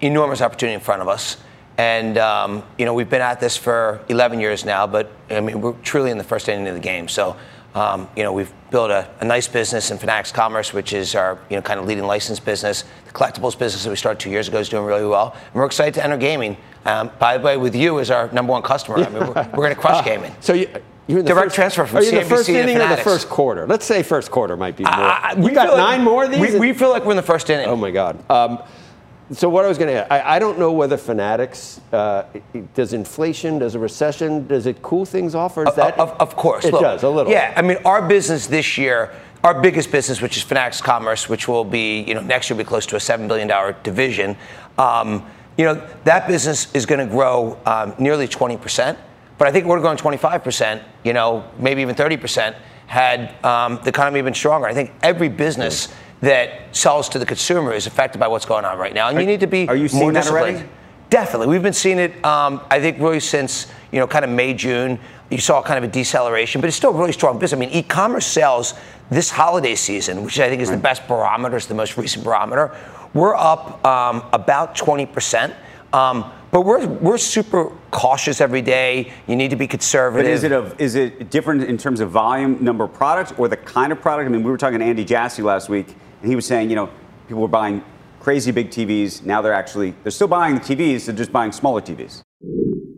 enormous 0.00 0.40
opportunity 0.40 0.74
in 0.74 0.80
front 0.80 1.02
of 1.02 1.08
us. 1.08 1.36
And 1.76 2.18
um, 2.18 2.64
you 2.76 2.84
know 2.84 2.94
we've 2.94 3.08
been 3.08 3.22
at 3.22 3.38
this 3.38 3.56
for 3.56 4.04
11 4.08 4.40
years 4.40 4.64
now, 4.64 4.86
but 4.86 5.12
I 5.30 5.40
mean 5.40 5.60
we're 5.60 5.74
truly 5.84 6.10
in 6.10 6.18
the 6.18 6.24
first 6.24 6.48
inning 6.48 6.66
of 6.66 6.74
the 6.74 6.80
game. 6.80 7.06
So 7.08 7.36
um, 7.74 8.08
you 8.16 8.22
know, 8.22 8.32
we've 8.32 8.52
built 8.70 8.90
a, 8.90 9.08
a, 9.20 9.24
nice 9.24 9.46
business 9.46 9.90
in 9.90 9.98
Fanatics 9.98 10.32
Commerce, 10.32 10.72
which 10.72 10.92
is 10.92 11.14
our 11.14 11.38
you 11.50 11.56
know 11.56 11.62
kind 11.62 11.78
of 11.78 11.86
leading 11.86 12.04
license 12.04 12.40
business. 12.40 12.84
The 13.06 13.12
collectibles 13.12 13.58
business 13.58 13.84
that 13.84 13.90
we 13.90 13.96
started 13.96 14.20
two 14.20 14.30
years 14.30 14.48
ago 14.48 14.58
is 14.58 14.68
doing 14.68 14.84
really 14.84 15.06
well, 15.06 15.34
and 15.34 15.54
we're 15.54 15.66
excited 15.66 15.94
to 15.94 16.04
enter 16.04 16.16
gaming. 16.16 16.56
Um, 16.84 17.10
by 17.18 17.36
the 17.36 17.44
way, 17.44 17.56
with 17.56 17.74
you 17.74 18.00
as 18.00 18.10
our 18.10 18.32
number 18.32 18.52
one 18.52 18.62
customer, 18.62 18.98
I 18.98 19.08
mean, 19.08 19.20
we're, 19.20 19.34
we're 19.34 19.64
going 19.64 19.74
to 19.74 19.80
crush 19.80 20.04
gaming. 20.04 20.34
So 20.40 20.54
you. 20.54 20.68
You're 21.08 21.22
Direct 21.22 21.46
first, 21.46 21.54
transfer 21.54 21.86
from 21.86 21.98
are 21.98 22.02
you 22.02 22.12
CNBC 22.12 22.22
the 22.22 22.28
first 22.28 22.48
inning 22.50 22.76
or 22.76 22.88
the 22.88 22.98
first 22.98 23.30
quarter? 23.30 23.66
Let's 23.66 23.86
say 23.86 24.02
first 24.02 24.30
quarter 24.30 24.58
might 24.58 24.76
be 24.76 24.84
more. 24.84 24.92
Uh, 24.92 25.36
we 25.38 25.52
got 25.52 25.74
nine 25.74 26.00
like, 26.00 26.00
more 26.02 26.24
of 26.24 26.30
these. 26.30 26.52
We, 26.52 26.58
we, 26.58 26.72
feel 26.74 26.90
like 26.90 27.06
we're 27.06 27.12
in 27.12 27.16
the 27.16 27.22
first 27.22 27.48
inning. 27.48 27.66
Oh 27.66 27.76
my 27.76 27.90
God. 27.90 28.22
Um, 28.30 28.62
so 29.32 29.48
what 29.48 29.64
I 29.64 29.68
was 29.68 29.76
going 29.76 29.88
to 29.88 30.10
add, 30.10 30.12
I, 30.24 30.36
I, 30.36 30.38
don't 30.38 30.58
know 30.58 30.72
whether 30.72 30.96
Fanatics 30.96 31.82
uh, 31.92 32.24
does 32.74 32.94
inflation, 32.94 33.58
does 33.58 33.74
a 33.74 33.78
recession, 33.78 34.46
does 34.46 34.64
it 34.66 34.80
cool 34.80 35.04
things 35.04 35.34
off, 35.34 35.58
or 35.58 35.68
is 35.68 35.74
that? 35.74 35.98
Of, 35.98 36.12
of 36.12 36.34
course, 36.34 36.64
it 36.64 36.72
Look, 36.72 36.80
does 36.80 37.02
a 37.02 37.08
little. 37.10 37.30
Yeah, 37.30 37.52
I 37.54 37.60
mean, 37.60 37.76
our 37.84 38.06
business 38.08 38.46
this 38.46 38.78
year, 38.78 39.12
our 39.44 39.60
biggest 39.60 39.92
business, 39.92 40.22
which 40.22 40.38
is 40.38 40.42
Fanatics 40.42 40.80
Commerce, 40.80 41.28
which 41.28 41.46
will 41.46 41.64
be, 41.64 42.02
you 42.04 42.14
know, 42.14 42.22
next 42.22 42.48
year 42.48 42.56
will 42.56 42.64
be 42.64 42.68
close 42.68 42.86
to 42.86 42.96
a 42.96 43.00
seven 43.00 43.28
billion 43.28 43.48
dollar 43.48 43.76
division. 43.82 44.34
Um, 44.78 45.26
you 45.58 45.64
know, 45.66 45.86
that 46.04 46.26
business 46.26 46.72
is 46.72 46.86
going 46.86 47.06
to 47.06 47.12
grow 47.12 47.58
um, 47.66 47.94
nearly 47.98 48.28
20 48.28 48.56
percent, 48.56 48.98
but 49.36 49.46
I 49.46 49.52
think 49.52 49.66
we're 49.66 49.80
going 49.82 49.98
25 49.98 50.42
percent. 50.42 50.82
You 51.04 51.12
know, 51.12 51.44
maybe 51.58 51.82
even 51.82 51.94
30 51.94 52.16
percent 52.16 52.56
had 52.86 53.44
um, 53.44 53.78
the 53.82 53.90
economy 53.90 54.22
been 54.22 54.32
stronger. 54.32 54.66
I 54.66 54.72
think 54.72 54.92
every 55.02 55.28
business. 55.28 55.88
Mm 55.88 55.94
that 56.20 56.74
sells 56.74 57.08
to 57.10 57.18
the 57.18 57.26
consumer 57.26 57.72
is 57.72 57.86
affected 57.86 58.18
by 58.18 58.28
what's 58.28 58.44
going 58.44 58.64
on 58.64 58.78
right 58.78 58.94
now, 58.94 59.08
and 59.08 59.18
are, 59.18 59.20
you 59.20 59.26
need 59.26 59.40
to 59.40 59.46
be 59.46 59.68
are 59.68 59.76
you 59.76 59.88
seeing 59.88 60.02
more 60.02 60.12
that 60.12 60.28
already? 60.28 60.64
Definitely, 61.10 61.46
we've 61.48 61.62
been 61.62 61.72
seeing 61.72 61.98
it. 61.98 62.12
Um, 62.24 62.60
I 62.70 62.80
think 62.80 62.98
really 62.98 63.20
since 63.20 63.68
you 63.92 63.98
know 63.98 64.06
kind 64.06 64.24
of 64.24 64.30
May 64.30 64.52
June, 64.54 64.98
you 65.30 65.38
saw 65.38 65.62
kind 65.62 65.82
of 65.82 65.88
a 65.88 65.92
deceleration, 65.92 66.60
but 66.60 66.68
it's 66.68 66.76
still 66.76 66.94
a 66.94 66.98
really 66.98 67.12
strong 67.12 67.38
business. 67.38 67.56
I 67.56 67.60
mean, 67.60 67.70
e-commerce 67.70 68.26
sales 68.26 68.74
this 69.10 69.30
holiday 69.30 69.74
season, 69.74 70.24
which 70.24 70.38
I 70.38 70.48
think 70.48 70.60
is 70.60 70.68
right. 70.68 70.76
the 70.76 70.82
best 70.82 71.06
barometer, 71.08 71.56
is 71.56 71.66
the 71.66 71.74
most 71.74 71.96
recent 71.96 72.24
barometer. 72.24 72.76
We're 73.14 73.36
up 73.36 73.84
um, 73.86 74.24
about 74.32 74.76
20 74.76 75.06
percent. 75.06 75.54
Um, 75.92 76.32
but 76.50 76.62
we're, 76.62 76.86
we're 76.86 77.18
super 77.18 77.70
cautious 77.90 78.40
every 78.40 78.62
day. 78.62 79.12
You 79.26 79.36
need 79.36 79.50
to 79.50 79.56
be 79.56 79.66
conservative. 79.66 80.24
But 80.24 80.32
is 80.32 80.44
it, 80.44 80.52
a, 80.52 80.74
is 80.78 80.94
it 80.94 81.30
different 81.30 81.64
in 81.64 81.76
terms 81.76 82.00
of 82.00 82.10
volume, 82.10 82.62
number 82.64 82.84
of 82.84 82.94
products, 82.94 83.32
or 83.36 83.48
the 83.48 83.56
kind 83.58 83.92
of 83.92 84.00
product? 84.00 84.26
I 84.26 84.32
mean, 84.32 84.42
we 84.42 84.50
were 84.50 84.56
talking 84.56 84.78
to 84.78 84.84
Andy 84.84 85.04
Jassy 85.04 85.42
last 85.42 85.68
week 85.68 85.94
and 86.20 86.30
he 86.30 86.36
was 86.36 86.46
saying, 86.46 86.70
you 86.70 86.76
know, 86.76 86.90
people 87.26 87.42
were 87.42 87.48
buying 87.48 87.84
crazy 88.20 88.50
big 88.50 88.70
TVs. 88.70 89.24
Now 89.24 89.40
they're 89.42 89.52
actually, 89.52 89.94
they're 90.02 90.10
still 90.12 90.28
buying 90.28 90.54
the 90.54 90.60
TVs, 90.60 91.06
they're 91.06 91.14
just 91.14 91.32
buying 91.32 91.52
smaller 91.52 91.80
TVs. 91.80 92.22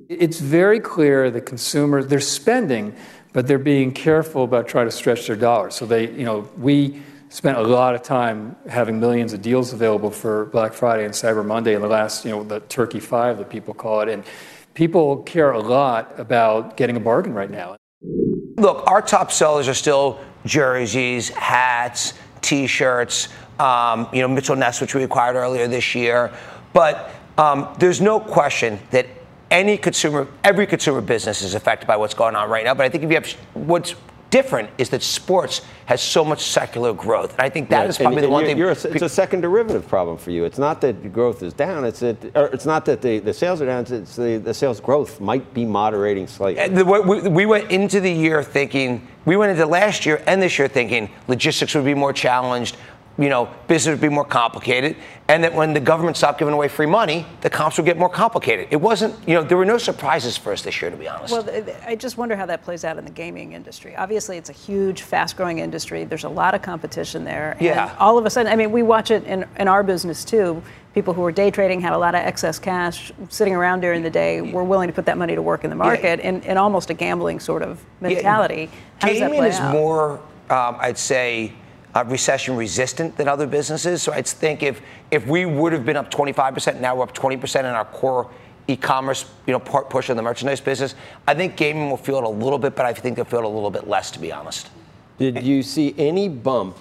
It's 0.08 0.40
very 0.40 0.80
clear 0.80 1.30
that 1.30 1.42
consumers, 1.42 2.06
they're 2.08 2.20
spending, 2.20 2.94
but 3.32 3.46
they're 3.46 3.58
being 3.58 3.92
careful 3.92 4.44
about 4.44 4.66
trying 4.66 4.86
to 4.86 4.90
stretch 4.90 5.26
their 5.26 5.36
dollars. 5.36 5.76
So 5.76 5.86
they, 5.86 6.10
you 6.10 6.24
know, 6.24 6.48
we 6.58 7.00
spent 7.28 7.56
a 7.56 7.62
lot 7.62 7.94
of 7.94 8.02
time 8.02 8.56
having 8.68 8.98
millions 8.98 9.32
of 9.32 9.40
deals 9.40 9.72
available 9.72 10.10
for 10.10 10.46
Black 10.46 10.72
Friday 10.72 11.04
and 11.04 11.14
Cyber 11.14 11.46
Monday 11.46 11.74
and 11.74 11.84
the 11.84 11.88
last, 11.88 12.24
you 12.24 12.32
know, 12.32 12.42
the 12.42 12.58
Turkey 12.60 12.98
Five 12.98 13.38
that 13.38 13.48
people 13.48 13.72
call 13.72 14.00
it. 14.00 14.08
And 14.08 14.24
people 14.74 15.18
care 15.18 15.52
a 15.52 15.60
lot 15.60 16.18
about 16.18 16.76
getting 16.76 16.96
a 16.96 17.00
bargain 17.00 17.32
right 17.32 17.50
now. 17.50 17.76
Look, 18.56 18.84
our 18.90 19.00
top 19.00 19.30
sellers 19.30 19.68
are 19.68 19.74
still 19.74 20.20
jerseys, 20.44 21.28
hats, 21.28 22.14
T-shirts, 22.42 23.28
um, 23.58 24.08
you 24.12 24.22
know, 24.22 24.28
Mitchell 24.28 24.56
Ness, 24.56 24.80
which 24.80 24.94
we 24.94 25.02
acquired 25.02 25.36
earlier 25.36 25.68
this 25.68 25.94
year. 25.94 26.32
But 26.72 27.10
um, 27.38 27.74
there's 27.78 28.00
no 28.00 28.20
question 28.20 28.78
that 28.90 29.06
any 29.50 29.76
consumer, 29.76 30.28
every 30.44 30.66
consumer 30.66 31.00
business 31.00 31.42
is 31.42 31.54
affected 31.54 31.86
by 31.86 31.96
what's 31.96 32.14
going 32.14 32.36
on 32.36 32.48
right 32.48 32.64
now. 32.64 32.74
But 32.74 32.86
I 32.86 32.88
think 32.88 33.04
if 33.04 33.10
you 33.10 33.16
have 33.16 33.30
what's 33.54 33.94
different 34.30 34.70
is 34.78 34.90
that 34.90 35.02
sports 35.02 35.62
has 35.86 36.00
so 36.00 36.24
much 36.24 36.42
secular 36.42 36.92
growth, 36.92 37.32
and 37.32 37.40
I 37.40 37.48
think 37.48 37.68
that 37.70 37.82
yeah, 37.82 37.88
is 37.88 37.98
probably 37.98 38.18
and, 38.18 38.24
the 38.24 38.30
one 38.30 38.42
you're, 38.42 38.74
thing. 38.74 38.86
You're 38.86 38.92
a, 38.92 38.94
it's 38.94 39.02
a 39.02 39.08
second 39.08 39.40
derivative 39.40 39.86
problem 39.88 40.16
for 40.16 40.30
you. 40.30 40.44
It's 40.44 40.58
not 40.58 40.80
that 40.82 41.12
growth 41.12 41.42
is 41.42 41.52
down. 41.52 41.84
It's 41.84 42.00
that, 42.00 42.24
it's 42.52 42.66
not 42.66 42.84
that 42.86 43.02
the, 43.02 43.18
the 43.18 43.34
sales 43.34 43.60
are 43.60 43.66
down. 43.66 43.86
It's 43.90 44.16
the, 44.16 44.38
the 44.38 44.54
sales 44.54 44.80
growth 44.80 45.20
might 45.20 45.52
be 45.52 45.64
moderating 45.64 46.26
slightly. 46.26 46.82
We, 46.82 47.28
we 47.28 47.46
went 47.46 47.70
into 47.70 48.00
the 48.00 48.10
year 48.10 48.42
thinking 48.42 49.06
we 49.24 49.36
went 49.36 49.52
into 49.52 49.66
last 49.66 50.06
year 50.06 50.22
and 50.26 50.40
this 50.40 50.58
year 50.58 50.68
thinking 50.68 51.10
logistics 51.28 51.74
would 51.74 51.84
be 51.84 51.94
more 51.94 52.12
challenged 52.12 52.76
you 53.18 53.28
know, 53.28 53.50
business 53.68 53.92
would 53.92 54.00
be 54.00 54.08
more 54.08 54.24
complicated, 54.24 54.96
and 55.28 55.44
that 55.44 55.54
when 55.54 55.74
the 55.74 55.80
government 55.80 56.16
stopped 56.16 56.38
giving 56.38 56.54
away 56.54 56.68
free 56.68 56.86
money, 56.86 57.26
the 57.42 57.50
comps 57.50 57.76
would 57.76 57.84
get 57.84 57.98
more 57.98 58.08
complicated. 58.08 58.68
It 58.70 58.80
wasn't, 58.80 59.14
you 59.28 59.34
know, 59.34 59.42
there 59.42 59.58
were 59.58 59.66
no 59.66 59.78
surprises 59.78 60.36
for 60.36 60.52
us 60.52 60.62
this 60.62 60.80
year, 60.80 60.90
to 60.90 60.96
be 60.96 61.06
honest. 61.06 61.32
Well, 61.32 61.46
I 61.86 61.96
just 61.96 62.16
wonder 62.16 62.34
how 62.34 62.46
that 62.46 62.62
plays 62.62 62.84
out 62.84 62.96
in 62.98 63.04
the 63.04 63.10
gaming 63.10 63.52
industry. 63.52 63.94
Obviously, 63.94 64.38
it's 64.38 64.48
a 64.48 64.54
huge, 64.54 65.02
fast-growing 65.02 65.58
industry. 65.58 66.04
There's 66.04 66.24
a 66.24 66.30
lot 66.30 66.54
of 66.54 66.62
competition 66.62 67.24
there. 67.24 67.56
Yeah. 67.60 67.94
all 67.98 68.16
of 68.16 68.24
a 68.24 68.30
sudden, 68.30 68.50
I 68.50 68.56
mean, 68.56 68.72
we 68.72 68.82
watch 68.82 69.10
it 69.10 69.24
in, 69.24 69.44
in 69.58 69.68
our 69.68 69.82
business 69.82 70.24
too. 70.24 70.62
People 70.94 71.14
who 71.14 71.24
are 71.24 71.30
day 71.30 71.50
trading 71.50 71.80
had 71.80 71.92
a 71.92 71.98
lot 71.98 72.14
of 72.14 72.22
excess 72.22 72.58
cash 72.58 73.12
sitting 73.28 73.54
around 73.54 73.80
during 73.80 74.02
the 74.02 74.10
day. 74.10 74.40
Were 74.40 74.64
willing 74.64 74.88
to 74.88 74.94
put 74.94 75.04
that 75.06 75.18
money 75.18 75.34
to 75.34 75.42
work 75.42 75.62
in 75.62 75.70
the 75.70 75.76
market, 75.76 76.18
yeah. 76.18 76.28
in, 76.28 76.42
in 76.42 76.56
almost 76.56 76.90
a 76.90 76.94
gambling 76.94 77.38
sort 77.38 77.62
of 77.62 77.84
mentality. 78.00 78.70
Yeah. 79.02 79.12
Gaming 79.12 79.44
is 79.44 79.56
out? 79.56 79.72
more, 79.72 80.12
um, 80.48 80.76
I'd 80.80 80.98
say 80.98 81.52
uh, 81.94 82.04
recession 82.06 82.56
resistant 82.56 83.16
than 83.16 83.28
other 83.28 83.46
businesses. 83.46 84.02
So 84.02 84.12
I 84.12 84.22
think 84.22 84.62
if 84.62 84.80
if 85.10 85.26
we 85.26 85.44
would 85.46 85.72
have 85.72 85.84
been 85.84 85.96
up 85.96 86.10
25%, 86.10 86.80
now 86.80 86.96
we're 86.96 87.02
up 87.04 87.14
20% 87.14 87.60
in 87.60 87.66
our 87.66 87.84
core 87.84 88.30
e-commerce, 88.68 89.24
you 89.46 89.52
know, 89.52 89.58
part 89.58 89.90
push 89.90 90.10
in 90.10 90.16
the 90.16 90.22
merchandise 90.22 90.60
business. 90.60 90.94
I 91.26 91.34
think 91.34 91.56
gaming 91.56 91.90
will 91.90 91.96
feel 91.96 92.18
it 92.18 92.24
a 92.24 92.28
little 92.28 92.58
bit, 92.58 92.76
but 92.76 92.86
I 92.86 92.92
think 92.92 93.16
they'll 93.16 93.24
feel 93.24 93.40
it 93.40 93.44
a 93.44 93.48
little 93.48 93.70
bit 93.70 93.88
less, 93.88 94.10
to 94.12 94.20
be 94.20 94.32
honest. 94.32 94.70
Did 95.18 95.42
you 95.42 95.62
see 95.62 95.94
any 95.98 96.28
bump 96.28 96.76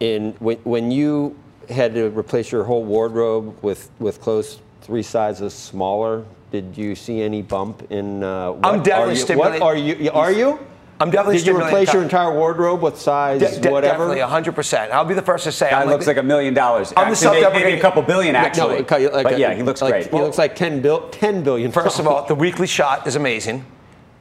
in 0.00 0.32
when, 0.38 0.56
when 0.58 0.90
you 0.90 1.36
had 1.68 1.92
to 1.94 2.08
replace 2.10 2.50
your 2.50 2.64
whole 2.64 2.84
wardrobe 2.84 3.56
with 3.62 3.90
with 3.98 4.20
clothes 4.20 4.60
three 4.80 5.02
sizes 5.02 5.52
smaller? 5.52 6.24
Did 6.50 6.76
you 6.78 6.94
see 6.94 7.20
any 7.20 7.42
bump 7.42 7.90
in? 7.92 8.22
Uh, 8.24 8.58
I'm 8.62 8.82
definitely 8.82 9.14
you, 9.14 9.20
stimulating- 9.20 9.60
What 9.60 9.66
are 9.66 9.76
you? 9.76 10.10
Are 10.10 10.32
you? 10.32 10.58
I'm 11.00 11.10
definitely 11.10 11.38
Did 11.38 11.46
you 11.46 11.56
replace 11.56 11.92
your 11.92 12.02
entire 12.02 12.32
wardrobe 12.32 12.82
with 12.82 12.98
size 12.98 13.40
De- 13.40 13.60
de- 13.60 13.70
whatever? 13.70 14.08
Definitely, 14.14 14.52
100%. 14.52 14.90
I'll 14.90 15.04
be 15.04 15.14
the 15.14 15.22
first 15.22 15.44
to 15.44 15.52
say. 15.52 15.70
Guy 15.70 15.82
I'm 15.82 15.88
looks 15.88 16.08
like 16.08 16.16
a 16.16 16.22
million 16.22 16.54
dollars. 16.54 16.92
I'm 16.96 17.04
the 17.06 17.10
Actually, 17.12 17.12
maybe- 17.12 17.20
self-deprecating- 17.42 17.64
maybe 17.68 17.78
a 17.78 17.82
couple 17.82 18.02
billion 18.02 18.34
actually. 18.36 18.78
okay, 18.80 19.08
like 19.08 19.24
but 19.24 19.34
a- 19.34 19.38
yeah, 19.38 19.54
he 19.54 19.62
looks 19.62 19.80
like- 19.80 19.92
great. 19.92 20.10
He 20.10 20.16
looks 20.20 20.38
like 20.38 20.56
10, 20.56 20.80
bil- 20.80 21.08
10 21.10 21.42
billion. 21.42 21.70
First 21.70 22.00
of 22.00 22.08
all, 22.08 22.24
the 22.26 22.34
weekly 22.34 22.66
shot 22.66 23.06
is 23.06 23.14
amazing. 23.14 23.64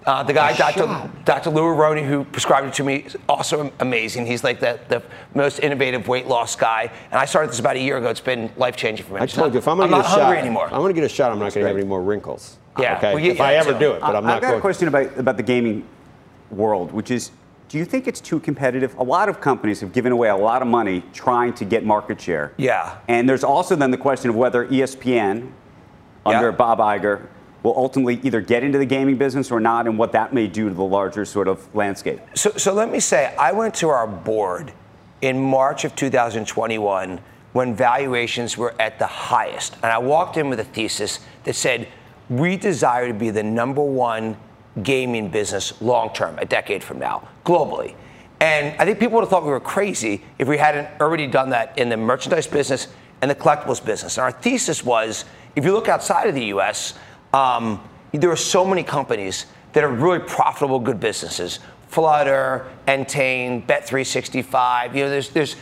Uh, 0.06 0.24
the 0.24 0.32
guy, 0.32 0.52
A 0.52 0.58
Dr. 0.58 0.80
shot? 0.86 1.26
Dr. 1.26 1.50
Lou 1.50 1.66
Aronne, 1.68 1.98
who 1.98 2.24
prescribed 2.26 2.68
it 2.68 2.74
to 2.76 2.84
me, 2.84 2.98
is 2.98 3.18
also 3.28 3.72
amazing. 3.82 4.26
He's 4.26 4.42
like 4.44 4.62
the, 4.62 4.80
the 4.88 5.02
most 5.36 5.60
innovative 5.60 6.08
weight 6.08 6.28
loss 6.28 6.56
guy. 6.56 6.90
And 7.12 7.20
I 7.20 7.26
started 7.26 7.52
this 7.52 7.60
about 7.60 7.76
a 7.76 7.80
year 7.80 7.98
ago. 7.98 8.10
It's 8.10 8.22
been 8.22 8.50
life 8.56 8.78
changing 8.78 9.06
for 9.06 9.16
me. 9.16 9.20
I 9.20 9.24
It's 9.24 9.34
told 9.34 9.48
not- 9.48 9.54
you 9.56 9.60
if 9.60 9.68
I'm 9.68 9.76
gonna 9.78 9.88
I'm 9.88 9.90
get 9.90 9.98
not 9.98 10.06
a 10.06 10.10
shot, 10.10 10.22
hungry 10.22 10.38
anymore. 10.38 10.66
I'm 10.72 10.80
gonna 10.80 10.94
get 10.94 11.04
a 11.04 11.10
shot. 11.10 11.32
I'm 11.34 11.40
not 11.40 11.54
gonna 11.54 11.68
have 11.68 11.76
any 11.76 11.86
more 11.86 12.02
wrinkles. 12.02 12.58
Yeah, 12.80 12.98
Okay. 12.98 13.14
well, 13.16 13.20
you- 13.24 13.32
if 13.32 13.42
I 13.42 13.56
ever 13.56 13.74
too. 13.74 13.80
do 13.80 13.92
it, 13.94 14.00
but 14.02 14.12
I'm 14.12 14.18
I've 14.18 14.24
not 14.24 14.42
got 14.42 14.48
going. 14.50 14.60
a 14.60 14.62
question 14.62 14.88
about, 14.88 15.18
about 15.18 15.36
the 15.36 15.44
gaming 15.44 15.84
world, 16.52 16.92
which 16.92 17.12
is 17.12 17.32
do 17.70 17.78
you 17.78 17.86
think 17.86 18.08
it's 18.08 18.22
too 18.22 18.40
competitive? 18.40 18.96
A 18.98 19.04
lot 19.04 19.28
of 19.28 19.42
companies 19.42 19.82
have 19.82 19.92
given 19.92 20.12
away 20.14 20.30
a 20.30 20.38
lot 20.38 20.62
of 20.62 20.68
money 20.68 21.04
trying 21.14 21.54
to 21.56 21.66
get 21.66 21.86
market 21.86 22.22
share. 22.22 22.54
Yeah. 22.56 22.98
And 23.10 23.28
there's 23.28 23.44
also 23.44 23.76
then 23.76 23.92
the 23.92 23.98
question 23.98 24.30
of 24.30 24.38
whether 24.38 24.66
ESPN, 24.68 25.52
under 26.26 26.50
Yeah. 26.50 26.56
Bob 26.56 26.80
Iger, 26.80 27.28
will 27.64 27.74
ultimately 27.76 28.22
either 28.24 28.40
get 28.40 28.64
into 28.64 28.78
the 28.78 28.86
gaming 28.86 29.18
business 29.18 29.52
or 29.52 29.60
not, 29.60 29.86
and 29.88 29.98
what 29.98 30.14
that 30.14 30.34
may 30.34 30.48
do 30.48 30.70
to 30.70 30.76
the 30.76 30.84
larger 30.84 31.26
sort 31.26 31.50
of 31.50 31.68
landscape. 31.76 32.22
So, 32.36 32.52
so 32.52 32.74
let 32.74 32.90
me 32.90 33.02
say, 33.02 33.36
I 33.38 33.52
went 33.52 33.74
to 33.76 33.90
our 33.90 34.08
board 34.08 34.72
in 35.22 35.38
March 35.38 35.84
of 35.84 35.96
2021 35.96 37.20
when 37.52 37.76
valuations 37.76 38.58
were 38.58 38.74
at 38.80 39.00
the 39.00 39.08
highest. 39.08 39.74
And 39.84 39.92
I 39.92 39.98
walked 39.98 40.38
in 40.38 40.48
with 40.50 40.60
a 40.60 40.64
thesis 40.64 41.20
that 41.44 41.56
said, 41.56 41.88
we 42.30 42.56
desire 42.56 43.08
to 43.08 43.14
be 43.14 43.30
the 43.30 43.44
number 43.44 43.82
one 43.82 44.38
gaming 44.84 45.30
business 45.30 45.80
long 45.82 46.14
term, 46.14 46.38
a 46.40 46.46
decade 46.46 46.84
from 46.84 47.00
now, 47.00 47.28
globally. 47.46 47.96
And 48.40 48.80
I 48.80 48.86
think 48.86 49.00
people 49.00 49.16
would 49.16 49.22
have 49.22 49.30
thought 49.30 49.44
we 49.44 49.50
were 49.50 49.60
crazy 49.60 50.24
if 50.38 50.48
we 50.48 50.58
hadn't 50.58 50.88
already 51.02 51.28
done 51.28 51.50
that 51.50 51.78
in 51.78 51.90
the 51.90 51.98
merchandise 51.98 52.46
business 52.46 52.88
and 53.22 53.32
the 53.32 53.36
collectibles 53.36 53.84
business. 53.84 54.18
And 54.18 54.24
our 54.24 54.32
thesis 54.32 54.84
was 54.84 55.26
if 55.56 55.66
you 55.66 55.74
look 55.74 55.88
outside 55.88 56.28
of 56.28 56.36
the 56.36 56.46
US, 56.46 56.94
um, 57.34 57.82
there 58.12 58.30
are 58.30 58.36
so 58.36 58.64
many 58.64 58.84
companies 58.84 59.48
that 59.74 59.84
are 59.84 59.90
really 59.92 60.20
profitable, 60.20 60.80
good 60.80 61.00
businesses. 61.00 61.60
Flutter, 61.88 62.68
Entain, 62.88 63.66
Bet365. 63.66 64.94
You 64.94 65.04
know, 65.04 65.10
there's 65.10 65.30
there's 65.30 65.56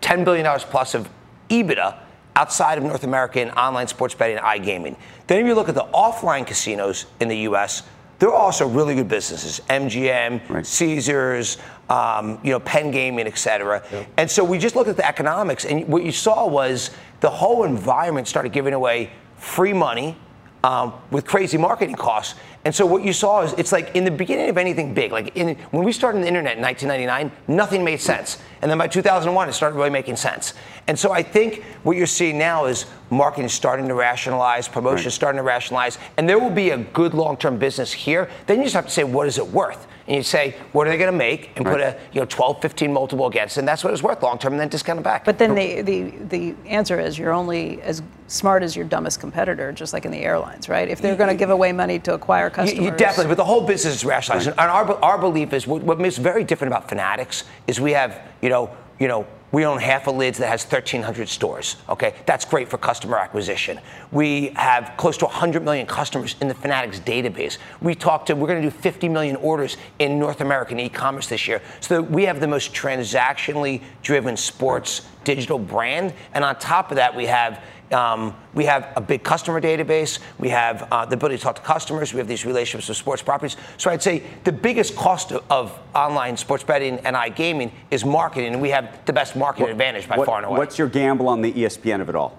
10 0.00 0.24
billion 0.24 0.44
dollars 0.44 0.64
plus 0.64 0.94
of 0.94 1.08
EBITDA 1.48 1.98
outside 2.34 2.78
of 2.78 2.84
North 2.84 3.04
America 3.04 3.40
in 3.40 3.50
online 3.50 3.88
sports 3.88 4.14
betting 4.14 4.38
and 4.38 4.44
iGaming. 4.44 4.96
Then 5.26 5.40
if 5.40 5.46
you 5.46 5.54
look 5.54 5.68
at 5.68 5.74
the 5.74 5.84
offline 5.94 6.46
casinos 6.46 7.06
in 7.20 7.28
the 7.28 7.36
U.S., 7.38 7.82
they're 8.22 8.32
also 8.32 8.68
really 8.68 8.94
good 8.94 9.08
businesses. 9.08 9.60
MGM, 9.68 10.64
Caesars, 10.64 11.58
um, 11.90 12.38
you 12.44 12.52
know, 12.52 12.60
Penn 12.60 12.92
Gaming, 12.92 13.26
et 13.26 13.36
cetera. 13.36 13.82
And 14.16 14.30
so 14.30 14.44
we 14.44 14.58
just 14.58 14.76
looked 14.76 14.88
at 14.88 14.96
the 14.96 15.04
economics, 15.04 15.64
and 15.64 15.88
what 15.88 16.04
you 16.04 16.12
saw 16.12 16.46
was 16.46 16.92
the 17.18 17.28
whole 17.28 17.64
environment 17.64 18.28
started 18.28 18.52
giving 18.52 18.74
away 18.74 19.10
free 19.38 19.72
money 19.72 20.16
um, 20.62 20.92
with 21.10 21.26
crazy 21.26 21.58
marketing 21.58 21.96
costs. 21.96 22.38
And 22.64 22.72
so 22.72 22.86
what 22.86 23.02
you 23.02 23.12
saw 23.12 23.42
is 23.42 23.52
it's 23.54 23.72
like 23.72 23.94
in 23.96 24.04
the 24.04 24.10
beginning 24.10 24.48
of 24.48 24.56
anything 24.56 24.94
big, 24.94 25.10
like 25.10 25.36
in, 25.36 25.56
when 25.72 25.84
we 25.84 25.92
started 25.92 26.22
the 26.22 26.28
internet 26.28 26.56
in 26.56 26.62
1999, 26.62 27.32
nothing 27.48 27.82
made 27.82 28.00
sense. 28.00 28.38
And 28.60 28.70
then 28.70 28.78
by 28.78 28.86
2001, 28.86 29.48
it 29.48 29.52
started 29.52 29.76
really 29.76 29.90
making 29.90 30.14
sense. 30.14 30.54
And 30.86 30.96
so 30.96 31.10
I 31.10 31.22
think 31.24 31.64
what 31.82 31.96
you're 31.96 32.06
seeing 32.06 32.38
now 32.38 32.66
is 32.66 32.86
marketing 33.10 33.46
is 33.46 33.52
starting 33.52 33.88
to 33.88 33.94
rationalize, 33.94 34.68
promotion 34.68 35.06
Right. 35.06 35.12
starting 35.12 35.38
to 35.38 35.42
rationalize, 35.42 35.98
and 36.16 36.28
there 36.28 36.38
will 36.38 36.50
be 36.50 36.70
a 36.70 36.78
good 36.78 37.14
long-term 37.14 37.58
business 37.58 37.92
here. 37.92 38.30
Then 38.46 38.58
you 38.58 38.64
just 38.64 38.74
have 38.74 38.86
to 38.86 38.92
say, 38.92 39.02
what 39.02 39.26
is 39.26 39.38
it 39.38 39.46
worth? 39.48 39.88
And 40.12 40.18
you 40.18 40.22
say, 40.22 40.54
what 40.72 40.86
are 40.86 40.90
they 40.90 40.98
going 40.98 41.10
to 41.10 41.16
make? 41.16 41.52
And 41.56 41.64
put 41.64 41.80
a 41.80 41.98
you 42.12 42.20
know 42.20 42.26
12, 42.26 42.60
15 42.60 42.92
multiple 42.92 43.26
against 43.26 43.56
and 43.56 43.66
that's 43.66 43.82
what 43.82 43.94
it's 43.94 44.02
worth 44.02 44.22
long-term, 44.22 44.52
and 44.52 44.60
then 44.60 44.68
discount 44.68 45.00
it 45.00 45.02
back. 45.02 45.24
But 45.24 45.38
then 45.38 45.54
the, 45.54 45.80
the, 45.80 46.10
the 46.28 46.54
answer 46.66 47.00
is 47.00 47.18
you're 47.18 47.32
only 47.32 47.80
as 47.80 48.02
smart 48.26 48.62
as 48.62 48.76
your 48.76 48.84
dumbest 48.84 49.20
competitor, 49.20 49.72
just 49.72 49.94
like 49.94 50.04
in 50.04 50.10
the 50.10 50.18
airlines, 50.18 50.68
right? 50.68 50.86
If 50.86 51.00
they're 51.00 51.16
going 51.16 51.30
to 51.30 51.34
give 51.34 51.48
away 51.48 51.72
money 51.72 51.98
to 52.00 52.12
acquire 52.12 52.48
You- 52.48 52.50
customers. 52.50 52.84
You, 52.84 52.90
definitely, 52.90 53.28
but 53.28 53.38
the 53.38 53.44
whole 53.46 53.66
business 53.66 53.94
is 53.94 54.04
rationalized. 54.04 54.48
And 54.48 54.58
our, 54.60 54.92
our 55.02 55.16
belief 55.16 55.54
is 55.54 55.66
what, 55.66 55.82
what 55.82 55.98
makes 55.98 56.18
very 56.18 56.44
different 56.44 56.74
about 56.74 56.90
Fanatics 56.90 57.44
is 57.66 57.80
we 57.80 57.92
have, 57.92 58.20
you 58.42 58.50
know, 58.50 58.70
you 58.98 59.08
know, 59.08 59.26
we 59.52 59.66
own 59.66 59.78
half 59.78 60.06
a 60.06 60.10
Lids 60.10 60.38
that 60.38 60.48
has 60.48 60.64
1,300 60.64 61.28
stores. 61.28 61.76
Okay, 61.88 62.14
that's 62.26 62.44
great 62.44 62.68
for 62.68 62.78
customer 62.78 63.18
acquisition. 63.18 63.78
We 64.10 64.48
have 64.56 64.94
close 64.96 65.16
to 65.18 65.26
100 65.26 65.62
million 65.62 65.86
customers 65.86 66.34
in 66.40 66.48
the 66.48 66.54
Fanatics 66.54 66.98
database. 67.00 67.58
We 67.80 67.94
talked 67.94 68.26
to, 68.28 68.34
we're 68.34 68.48
going 68.48 68.62
to 68.62 68.70
do 68.70 68.76
50 68.76 69.08
million 69.10 69.36
orders 69.36 69.76
in 69.98 70.18
North 70.18 70.40
American 70.40 70.80
e-commerce 70.80 71.28
this 71.28 71.46
year. 71.46 71.60
So 71.80 72.00
we 72.00 72.24
have 72.24 72.40
the 72.40 72.48
most 72.48 72.72
transactionally 72.72 73.82
driven 74.02 74.36
sports 74.36 75.02
digital 75.24 75.58
brand, 75.58 76.12
and 76.34 76.44
on 76.44 76.58
top 76.58 76.90
of 76.90 76.96
that, 76.96 77.14
we 77.14 77.26
have 77.26 77.62
um, 77.92 78.34
we 78.54 78.64
have 78.64 78.92
a 78.96 79.00
big 79.00 79.22
customer 79.22 79.60
database. 79.60 80.18
We 80.38 80.48
have 80.48 80.88
uh, 80.90 81.04
the 81.06 81.14
ability 81.14 81.38
to 81.38 81.42
talk 81.42 81.56
to 81.56 81.62
customers. 81.62 82.12
We 82.12 82.18
have 82.18 82.28
these 82.28 82.44
relationships 82.44 82.88
with 82.88 82.96
sports 82.96 83.22
properties. 83.22 83.56
So 83.76 83.90
I'd 83.90 84.02
say 84.02 84.22
the 84.44 84.52
biggest 84.52 84.96
cost 84.96 85.32
of, 85.32 85.44
of 85.50 85.78
online 85.94 86.36
sports 86.36 86.64
betting 86.64 86.98
and 87.00 87.16
iGaming 87.16 87.72
is 87.90 88.04
marketing, 88.04 88.52
and 88.52 88.62
we 88.62 88.70
have 88.70 89.04
the 89.04 89.12
best 89.12 89.36
marketing 89.36 89.70
advantage 89.70 90.08
by 90.08 90.16
What- 90.18 90.26
far 90.26 90.38
and 90.38 90.46
away. 90.46 90.58
What's 90.58 90.78
your 90.78 90.88
gamble 90.88 91.28
on 91.28 91.42
the 91.42 91.52
ESPN 91.52 92.00
of 92.00 92.08
it 92.08 92.14
all? 92.14 92.38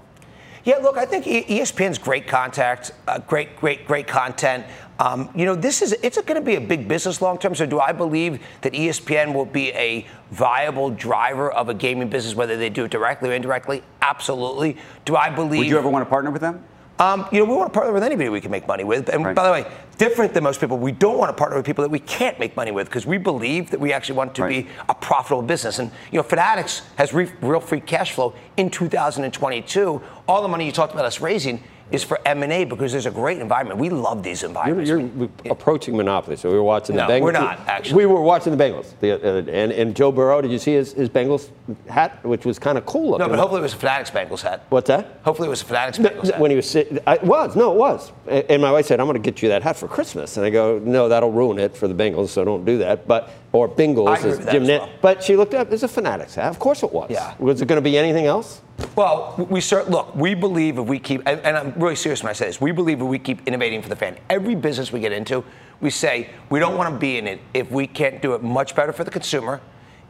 Yeah, 0.65 0.77
look, 0.77 0.97
I 0.97 1.05
think 1.05 1.25
ESPN's 1.25 1.97
great 1.97 2.25
contact, 2.25 2.93
uh, 3.05 3.19
great, 3.19 3.57
great, 3.57 3.85
great 3.85 4.07
content. 4.07 4.65
Um, 4.99 5.29
you 5.35 5.45
know, 5.45 5.55
this 5.55 5.81
is 5.81 5.93
it's 6.03 6.21
going 6.21 6.39
to 6.39 6.45
be 6.45 6.55
a 6.55 6.61
big 6.61 6.87
business 6.87 7.21
long 7.21 7.37
term. 7.37 7.55
So, 7.55 7.65
do 7.65 7.79
I 7.79 7.91
believe 7.91 8.39
that 8.61 8.73
ESPN 8.73 9.33
will 9.33 9.45
be 9.45 9.71
a 9.73 10.05
viable 10.31 10.91
driver 10.91 11.51
of 11.51 11.69
a 11.69 11.73
gaming 11.73 12.09
business, 12.09 12.35
whether 12.35 12.57
they 12.57 12.69
do 12.69 12.85
it 12.85 12.91
directly 12.91 13.29
or 13.29 13.33
indirectly? 13.33 13.83
Absolutely. 14.01 14.77
Do 15.05 15.15
I 15.15 15.29
believe? 15.29 15.59
Would 15.59 15.67
you 15.67 15.77
ever 15.77 15.89
want 15.89 16.05
to 16.05 16.09
partner 16.09 16.31
with 16.31 16.41
them? 16.41 16.63
Um, 16.99 17.27
you 17.31 17.39
know, 17.39 17.45
we 17.45 17.55
want 17.55 17.73
to 17.73 17.77
partner 17.77 17.91
with 17.91 18.03
anybody 18.03 18.29
we 18.29 18.39
can 18.39 18.51
make 18.51 18.67
money 18.67 18.83
with. 18.83 19.09
And 19.09 19.23
by 19.35 19.43
the 19.43 19.51
way, 19.51 19.69
different 19.97 20.33
than 20.33 20.43
most 20.43 20.61
people, 20.61 20.77
we 20.77 20.91
don't 20.91 21.17
want 21.17 21.29
to 21.29 21.33
partner 21.33 21.57
with 21.57 21.65
people 21.65 21.81
that 21.81 21.89
we 21.89 21.99
can't 21.99 22.39
make 22.39 22.55
money 22.55 22.71
with 22.71 22.87
because 22.87 23.07
we 23.07 23.17
believe 23.17 23.71
that 23.71 23.79
we 23.79 23.91
actually 23.91 24.15
want 24.15 24.35
to 24.35 24.47
be 24.47 24.67
a 24.87 24.93
profitable 24.93 25.41
business. 25.41 25.79
And 25.79 25.89
you 26.11 26.17
know, 26.17 26.23
Fanatics 26.23 26.83
has 26.97 27.11
re- 27.11 27.31
real 27.41 27.59
free 27.59 27.81
cash 27.81 28.11
flow 28.11 28.35
in 28.57 28.69
2022. 28.69 30.01
All 30.27 30.41
the 30.43 30.47
money 30.47 30.67
you 30.67 30.71
talked 30.71 30.93
about 30.93 31.05
us 31.05 31.19
raising 31.19 31.63
is 31.91 32.03
for 32.03 32.19
M&A 32.25 32.65
because 32.65 32.91
there's 32.91 33.05
a 33.05 33.11
great 33.11 33.39
environment. 33.39 33.79
We 33.79 33.89
love 33.89 34.23
these 34.23 34.41
You're, 34.41 34.49
environments. 34.49 34.89
you're 34.89 35.29
approaching 35.51 35.95
monopoly. 35.95 36.35
So 36.37 36.49
we 36.49 36.55
were 36.55 36.63
watching 36.63 36.95
No, 36.95 37.05
the 37.07 37.13
Bengals. 37.13 37.21
we're 37.21 37.31
not, 37.33 37.59
actually. 37.67 37.95
We 37.97 38.05
were 38.07 38.21
watching 38.21 38.55
the 38.55 38.63
Bengals. 38.63 38.93
The, 38.99 39.11
uh, 39.13 39.37
and, 39.51 39.71
and 39.71 39.95
Joe 39.95 40.11
Burrow, 40.11 40.41
did 40.41 40.51
you 40.51 40.57
see 40.57 40.73
his, 40.73 40.93
his 40.93 41.09
Bengals 41.09 41.49
hat, 41.89 42.23
which 42.25 42.45
was 42.45 42.57
kind 42.57 42.77
of 42.77 42.85
cool 42.85 43.11
looking? 43.11 43.25
no, 43.25 43.29
but 43.29 43.37
hopefully 43.39 43.59
it 43.59 43.63
was 43.63 43.73
a 43.73 43.77
Fanatics 43.77 44.09
Bengals 44.09 44.41
hat. 44.41 44.63
What's 44.69 44.87
that? 44.87 45.19
Hopefully 45.23 45.47
it 45.47 45.51
was 45.51 45.61
a 45.61 45.65
Fanatics 45.65 45.99
Bengals 45.99 46.31
hat. 46.31 46.39
When 46.39 46.49
he 46.49 46.55
was 46.55 46.69
sitting, 46.69 46.97
it 47.05 47.23
was 47.23 47.55
no, 47.55 47.71
it 47.73 47.77
was. 47.77 48.11
And 48.27 48.43
and 48.49 48.61
my 48.61 48.71
wife 48.71 48.85
said, 48.87 48.99
"I'm 48.99 49.05
going 49.07 49.21
to 49.21 49.31
get 49.31 49.41
you 49.41 49.49
that 49.49 49.61
hat 49.63 49.75
for 49.75 49.87
Christmas," 49.87 50.37
and 50.37 50.45
I 50.45 50.49
go, 50.49 50.79
"No, 50.79 51.09
that'll 51.09 51.31
ruin 51.31 51.59
it 51.59 51.75
for 51.77 51.87
the 51.87 51.93
Bengals, 51.93 52.29
so 52.29 52.43
don't 52.43 52.65
do 52.65 52.77
that." 52.79 53.07
But 53.07 53.29
or 53.53 53.67
as 53.79 54.45
Jim 54.51 54.65
well. 54.67 54.89
But 55.01 55.23
she 55.23 55.37
looked 55.37 55.53
up. 55.53 55.71
It's 55.71 55.83
a 55.83 55.87
Fanatics 55.87 56.35
hat. 56.35 56.49
Of 56.49 56.59
course 56.59 56.83
it 56.83 56.91
was. 56.91 57.09
Yeah. 57.09 57.35
Was 57.39 57.61
it 57.61 57.67
going 57.67 57.77
to 57.77 57.83
be 57.83 57.97
anything 57.97 58.25
else? 58.25 58.61
Well, 58.95 59.35
we 59.49 59.59
cert- 59.59 59.89
look. 59.89 60.15
We 60.15 60.33
believe 60.33 60.79
if 60.79 60.87
we 60.87 60.99
keep, 60.99 61.21
and, 61.27 61.39
and 61.41 61.55
I'm 61.55 61.73
really 61.77 61.95
serious 61.95 62.23
when 62.23 62.31
I 62.31 62.33
say 62.33 62.47
this. 62.47 62.59
We 62.59 62.71
believe 62.71 62.99
if 62.99 63.07
we 63.07 63.19
keep 63.19 63.47
innovating 63.47 63.81
for 63.81 63.89
the 63.89 63.95
fan, 63.95 64.17
every 64.29 64.55
business 64.55 64.91
we 64.91 64.99
get 64.99 65.11
into, 65.11 65.43
we 65.79 65.91
say 65.91 66.31
we 66.49 66.59
don't 66.59 66.75
want 66.75 66.91
to 66.93 66.99
be 66.99 67.17
in 67.19 67.27
it 67.27 67.39
if 67.53 67.69
we 67.69 67.85
can't 67.85 68.21
do 68.21 68.33
it 68.33 68.41
much 68.41 68.75
better 68.75 68.91
for 68.91 69.03
the 69.03 69.11
consumer, 69.11 69.61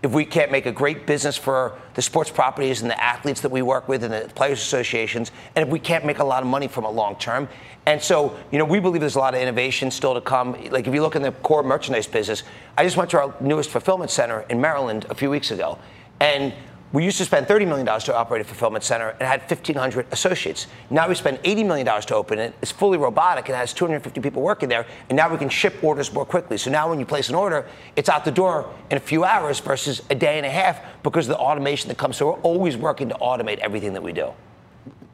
if 0.03 0.11
we 0.11 0.25
can't 0.25 0.51
make 0.51 0.65
a 0.65 0.71
great 0.71 1.07
business 1.07 1.37
for 1.37 1.79
the 1.93 2.01
sports 2.01 2.29
properties 2.29 2.81
and 2.81 2.91
the 2.91 3.01
athletes 3.01 3.39
that 3.39 3.49
we 3.49 3.61
work 3.61 3.87
with 3.87 4.03
and 4.03 4.13
the 4.13 4.29
players 4.35 4.59
associations, 4.61 5.31
and 5.55 5.65
if 5.65 5.71
we 5.71 5.79
can't 5.79 6.05
make 6.05 6.19
a 6.19 6.23
lot 6.23 6.43
of 6.43 6.49
money 6.49 6.67
from 6.67 6.83
a 6.83 6.91
long 6.91 7.15
term. 7.15 7.47
And 7.85 8.01
so, 8.01 8.37
you 8.51 8.59
know, 8.59 8.65
we 8.65 8.81
believe 8.81 8.99
there's 8.99 9.15
a 9.15 9.19
lot 9.19 9.33
of 9.33 9.41
innovation 9.41 9.89
still 9.89 10.13
to 10.13 10.21
come. 10.21 10.57
Like 10.69 10.87
if 10.87 10.93
you 10.93 11.01
look 11.01 11.15
in 11.15 11.21
the 11.21 11.31
core 11.31 11.63
merchandise 11.63 12.05
business, 12.05 12.43
I 12.77 12.83
just 12.83 12.97
went 12.97 13.09
to 13.11 13.19
our 13.21 13.33
newest 13.39 13.69
fulfillment 13.69 14.11
center 14.11 14.41
in 14.49 14.59
Maryland 14.59 15.05
a 15.09 15.15
few 15.15 15.29
weeks 15.29 15.51
ago, 15.51 15.79
and 16.19 16.53
We 16.93 17.03
used 17.03 17.17
to 17.17 17.25
spend 17.25 17.47
$30 17.47 17.67
million 17.67 17.87
to 17.87 18.15
operate 18.15 18.41
a 18.41 18.43
fulfillment 18.43 18.83
center 18.83 19.09
and 19.09 19.23
had 19.23 19.41
1,500 19.41 20.05
associates. 20.11 20.67
Now 20.91 21.09
we 21.09 21.15
spend 21.15 21.39
$80 21.39 21.65
million 21.65 21.85
to 21.87 22.15
open 22.15 22.37
it. 22.37 22.53
It's 22.61 22.71
fully 22.71 22.99
robotic 22.99 23.49
and 23.49 23.57
has 23.57 23.73
250 23.73 24.21
people 24.21 24.43
working 24.43 24.69
there. 24.69 24.85
And 25.09 25.15
now 25.17 25.27
we 25.31 25.39
can 25.39 25.49
ship 25.49 25.83
orders 25.83 26.13
more 26.13 26.23
quickly. 26.23 26.57
So 26.59 26.69
now 26.69 26.87
when 26.87 26.99
you 26.99 27.05
place 27.07 27.29
an 27.29 27.35
order, 27.35 27.65
it's 27.95 28.09
out 28.09 28.25
the 28.25 28.31
door 28.31 28.71
in 28.91 28.97
a 28.97 28.99
few 28.99 29.23
hours 29.23 29.59
versus 29.59 30.03
a 30.11 30.15
day 30.15 30.37
and 30.37 30.45
a 30.45 30.51
half 30.51 30.81
because 31.01 31.27
of 31.27 31.35
the 31.35 31.41
automation 31.41 31.87
that 31.87 31.97
comes. 31.97 32.17
So 32.17 32.27
we're 32.27 32.39
always 32.41 32.77
working 32.77 33.09
to 33.09 33.15
automate 33.15 33.57
everything 33.57 33.93
that 33.93 34.03
we 34.03 34.13
do. 34.13 34.31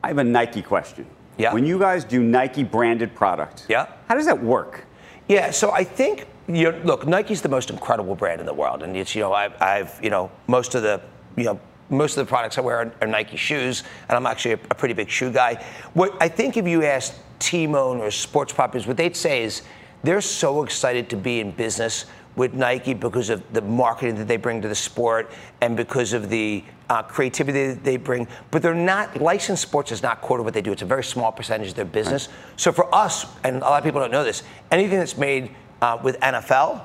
I 0.03 0.09
have 0.09 0.17
a 0.17 0.23
Nike 0.23 0.61
question. 0.61 1.05
Yeah. 1.37 1.53
When 1.53 1.65
you 1.65 1.79
guys 1.79 2.03
do 2.03 2.21
Nike 2.21 2.63
branded 2.65 3.15
product, 3.15 3.65
Yeah. 3.69 3.87
how 4.09 4.15
does 4.15 4.25
that 4.25 4.43
work? 4.43 4.83
Yeah, 5.29 5.51
so 5.51 5.71
I 5.71 5.85
think 5.85 6.27
you 6.49 6.71
know, 6.71 6.81
look, 6.83 7.07
Nike's 7.07 7.41
the 7.41 7.47
most 7.49 7.69
incredible 7.69 8.15
brand 8.15 8.41
in 8.41 8.45
the 8.47 8.53
world, 8.53 8.81
and 8.83 8.97
it's 8.97 9.13
you 9.15 9.21
know 9.21 9.31
I've, 9.31 9.53
I've 9.61 9.97
you 10.03 10.09
know 10.09 10.31
most 10.47 10.73
of 10.75 10.81
the 10.81 10.99
you 11.37 11.43
know 11.43 11.59
most 11.89 12.17
of 12.17 12.25
the 12.25 12.29
products 12.29 12.57
I 12.57 12.61
wear 12.61 12.77
are, 12.77 12.93
are 13.01 13.07
Nike 13.07 13.37
shoes, 13.37 13.83
and 14.07 14.15
I'm 14.15 14.25
actually 14.25 14.53
a, 14.53 14.59
a 14.71 14.75
pretty 14.75 14.93
big 14.93 15.09
shoe 15.09 15.31
guy. 15.31 15.63
What 15.93 16.15
I 16.21 16.27
think 16.27 16.57
if 16.57 16.67
you 16.67 16.83
ask 16.83 17.15
team 17.39 17.75
owners, 17.75 18.15
sports 18.15 18.53
properties, 18.53 18.87
what 18.87 18.97
they'd 18.97 19.15
say 19.15 19.43
is 19.43 19.63
they're 20.03 20.21
so 20.21 20.63
excited 20.63 21.09
to 21.09 21.17
be 21.17 21.39
in 21.39 21.51
business 21.51 22.05
with 22.35 22.53
Nike 22.53 22.93
because 22.93 23.29
of 23.29 23.43
the 23.53 23.61
marketing 23.61 24.15
that 24.15 24.27
they 24.27 24.37
bring 24.37 24.61
to 24.61 24.67
the 24.67 24.75
sport 24.75 25.31
and 25.61 25.75
because 25.75 26.13
of 26.13 26.29
the 26.29 26.63
uh, 26.89 27.03
creativity 27.03 27.67
that 27.67 27.83
they 27.83 27.97
bring. 27.97 28.27
But 28.49 28.61
they're 28.61 28.73
not 28.73 29.19
licensed 29.19 29.61
sports 29.61 29.91
is 29.91 30.01
not 30.01 30.21
core 30.21 30.37
to 30.37 30.43
what 30.43 30.53
they 30.53 30.61
do. 30.61 30.71
It's 30.71 30.81
a 30.81 30.85
very 30.85 31.03
small 31.03 31.31
percentage 31.31 31.69
of 31.69 31.75
their 31.75 31.85
business. 31.85 32.29
So 32.55 32.71
for 32.71 32.93
us, 32.95 33.25
and 33.43 33.57
a 33.57 33.59
lot 33.59 33.79
of 33.79 33.83
people 33.83 33.99
don't 33.99 34.11
know 34.11 34.23
this, 34.23 34.43
anything 34.71 34.99
that's 34.99 35.17
made 35.17 35.53
uh, 35.81 35.97
with 36.01 36.19
NFL, 36.21 36.81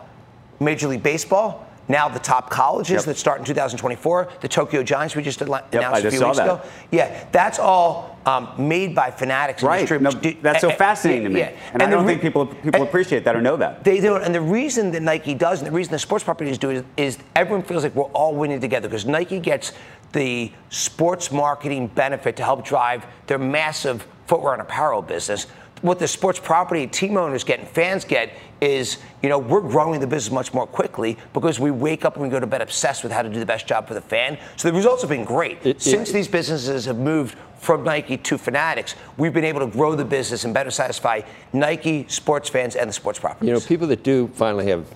Major 0.60 0.88
League 0.88 1.02
Baseball. 1.02 1.66
Now 1.88 2.08
the 2.08 2.18
top 2.18 2.48
colleges 2.50 2.90
Yep. 2.92 3.04
that 3.04 3.16
start 3.18 3.38
in 3.40 3.44
2024, 3.44 4.28
the 4.40 4.48
Tokyo 4.48 4.82
Giants 4.82 5.14
we 5.14 5.22
just 5.22 5.40
Yep, 5.40 5.48
announced 5.72 6.04
I 6.04 6.08
a 6.08 6.10
few 6.10 6.24
weeks 6.24 6.36
that. 6.38 6.44
ago. 6.44 6.60
Yeah, 6.90 7.24
that's 7.30 7.58
all 7.58 8.18
um, 8.26 8.48
made 8.56 8.94
by 8.94 9.10
Fanatics. 9.10 9.62
and 9.62 9.68
Right. 9.68 10.00
No, 10.00 10.10
that's 10.40 10.62
so 10.62 10.70
fascinating 10.70 11.24
to 11.24 11.28
me. 11.28 11.40
yeah. 11.40 11.50
And, 11.74 11.82
I 11.82 11.90
don't 11.90 12.04
re- 12.06 12.12
think 12.14 12.22
people 12.22 12.46
people 12.46 12.82
appreciate 12.82 13.24
that 13.24 13.36
or 13.36 13.42
know 13.42 13.56
that. 13.58 13.84
they 13.84 14.00
don't. 14.00 14.22
And 14.22 14.34
the 14.34 14.40
reason 14.40 14.92
that 14.92 15.02
Nike 15.02 15.34
does, 15.34 15.60
and 15.60 15.66
the 15.68 15.72
reason 15.72 15.92
the 15.92 15.98
sports 15.98 16.24
properties 16.24 16.56
do 16.56 16.82
is 16.96 17.18
everyone 17.36 17.62
feels 17.62 17.82
like 17.82 17.94
we're 17.94 18.04
all 18.12 18.34
winning 18.34 18.60
together 18.60 18.88
because 18.88 19.04
Nike 19.04 19.38
gets 19.40 19.72
the 20.12 20.50
sports 20.70 21.30
marketing 21.32 21.88
benefit 21.88 22.36
to 22.36 22.44
help 22.44 22.64
drive 22.64 23.04
their 23.26 23.38
massive 23.38 24.06
footwear 24.26 24.54
and 24.54 24.62
apparel 24.62 25.02
business. 25.02 25.46
What 25.82 25.98
the 25.98 26.08
sports 26.08 26.38
property 26.38 26.86
team 26.86 27.16
owners 27.16 27.44
get 27.44 27.58
and 27.60 27.68
fans 27.68 28.04
get 28.04 28.30
is, 28.60 28.96
you 29.22 29.28
know, 29.28 29.38
we're 29.38 29.60
growing 29.60 30.00
the 30.00 30.06
business 30.06 30.32
much 30.32 30.54
more 30.54 30.66
quickly 30.66 31.18
because 31.34 31.60
we 31.60 31.70
wake 31.70 32.04
up 32.06 32.14
and 32.14 32.22
we 32.22 32.30
go 32.30 32.40
to 32.40 32.46
bed 32.46 32.62
obsessed 32.62 33.02
with 33.02 33.12
how 33.12 33.20
to 33.20 33.28
do 33.28 33.38
the 33.38 33.44
best 33.44 33.66
job 33.66 33.86
for 33.86 33.92
the 33.92 34.00
fan. 34.00 34.38
So 34.56 34.68
the 34.68 34.74
results 34.74 35.02
have 35.02 35.10
been 35.10 35.24
great. 35.24 35.58
It- 35.64 35.82
Since 35.82 36.10
it- 36.10 36.12
these 36.14 36.28
businesses 36.28 36.86
have 36.86 36.96
moved 36.98 37.36
from 37.58 37.84
Nike 37.84 38.16
to 38.18 38.38
Fanatics, 38.38 38.94
we've 39.18 39.32
been 39.34 39.44
able 39.44 39.60
to 39.60 39.66
grow 39.66 39.94
the 39.94 40.04
business 40.04 40.44
and 40.44 40.54
better 40.54 40.70
satisfy 40.70 41.20
Nike 41.52 42.06
sports 42.08 42.48
fans 42.48 42.76
and 42.76 42.88
the 42.88 42.94
sports 42.94 43.18
properties. 43.18 43.46
You 43.48 43.54
know, 43.54 43.60
people 43.60 43.86
that 43.88 44.02
do 44.02 44.30
finally 44.34 44.66
have 44.68 44.86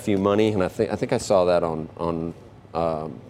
fu 0.00 0.16
money, 0.16 0.48
and 0.52 0.64
I 0.64 0.68
think 0.68 0.90
I 0.90 0.96
think 0.96 1.12
I 1.12 1.18
saw 1.18 1.44
that 1.44 1.62
on 1.62 1.88
on 1.98 2.34
um, 2.74 3.20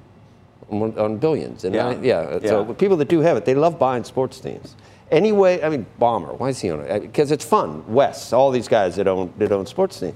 on, 0.70 0.96
on 0.98 1.16
billions. 1.18 1.64
And 1.64 1.74
Yeah. 1.74 1.88
I- 1.88 1.98
yeah. 2.02 2.38
So 2.46 2.64
Yeah. 2.66 2.74
people 2.74 2.96
that 2.98 3.08
do 3.08 3.20
have 3.20 3.36
it, 3.36 3.44
they 3.44 3.54
love 3.54 3.78
buying 3.78 4.04
sports 4.04 4.38
teams. 4.40 4.76
Anyway, 5.12 5.62
I 5.62 5.68
mean, 5.68 5.84
Ballmer. 6.00 6.38
Why 6.38 6.48
is 6.48 6.58
he 6.60 6.70
on 6.70 6.80
it? 6.80 7.00
Because 7.02 7.30
it's 7.30 7.44
fun. 7.44 7.84
Wes, 7.86 8.32
all 8.32 8.50
these 8.50 8.66
guys 8.66 8.96
that 8.96 9.06
own 9.06 9.32
that 9.38 9.52
own 9.52 9.66
sports 9.66 10.00
teams. 10.00 10.14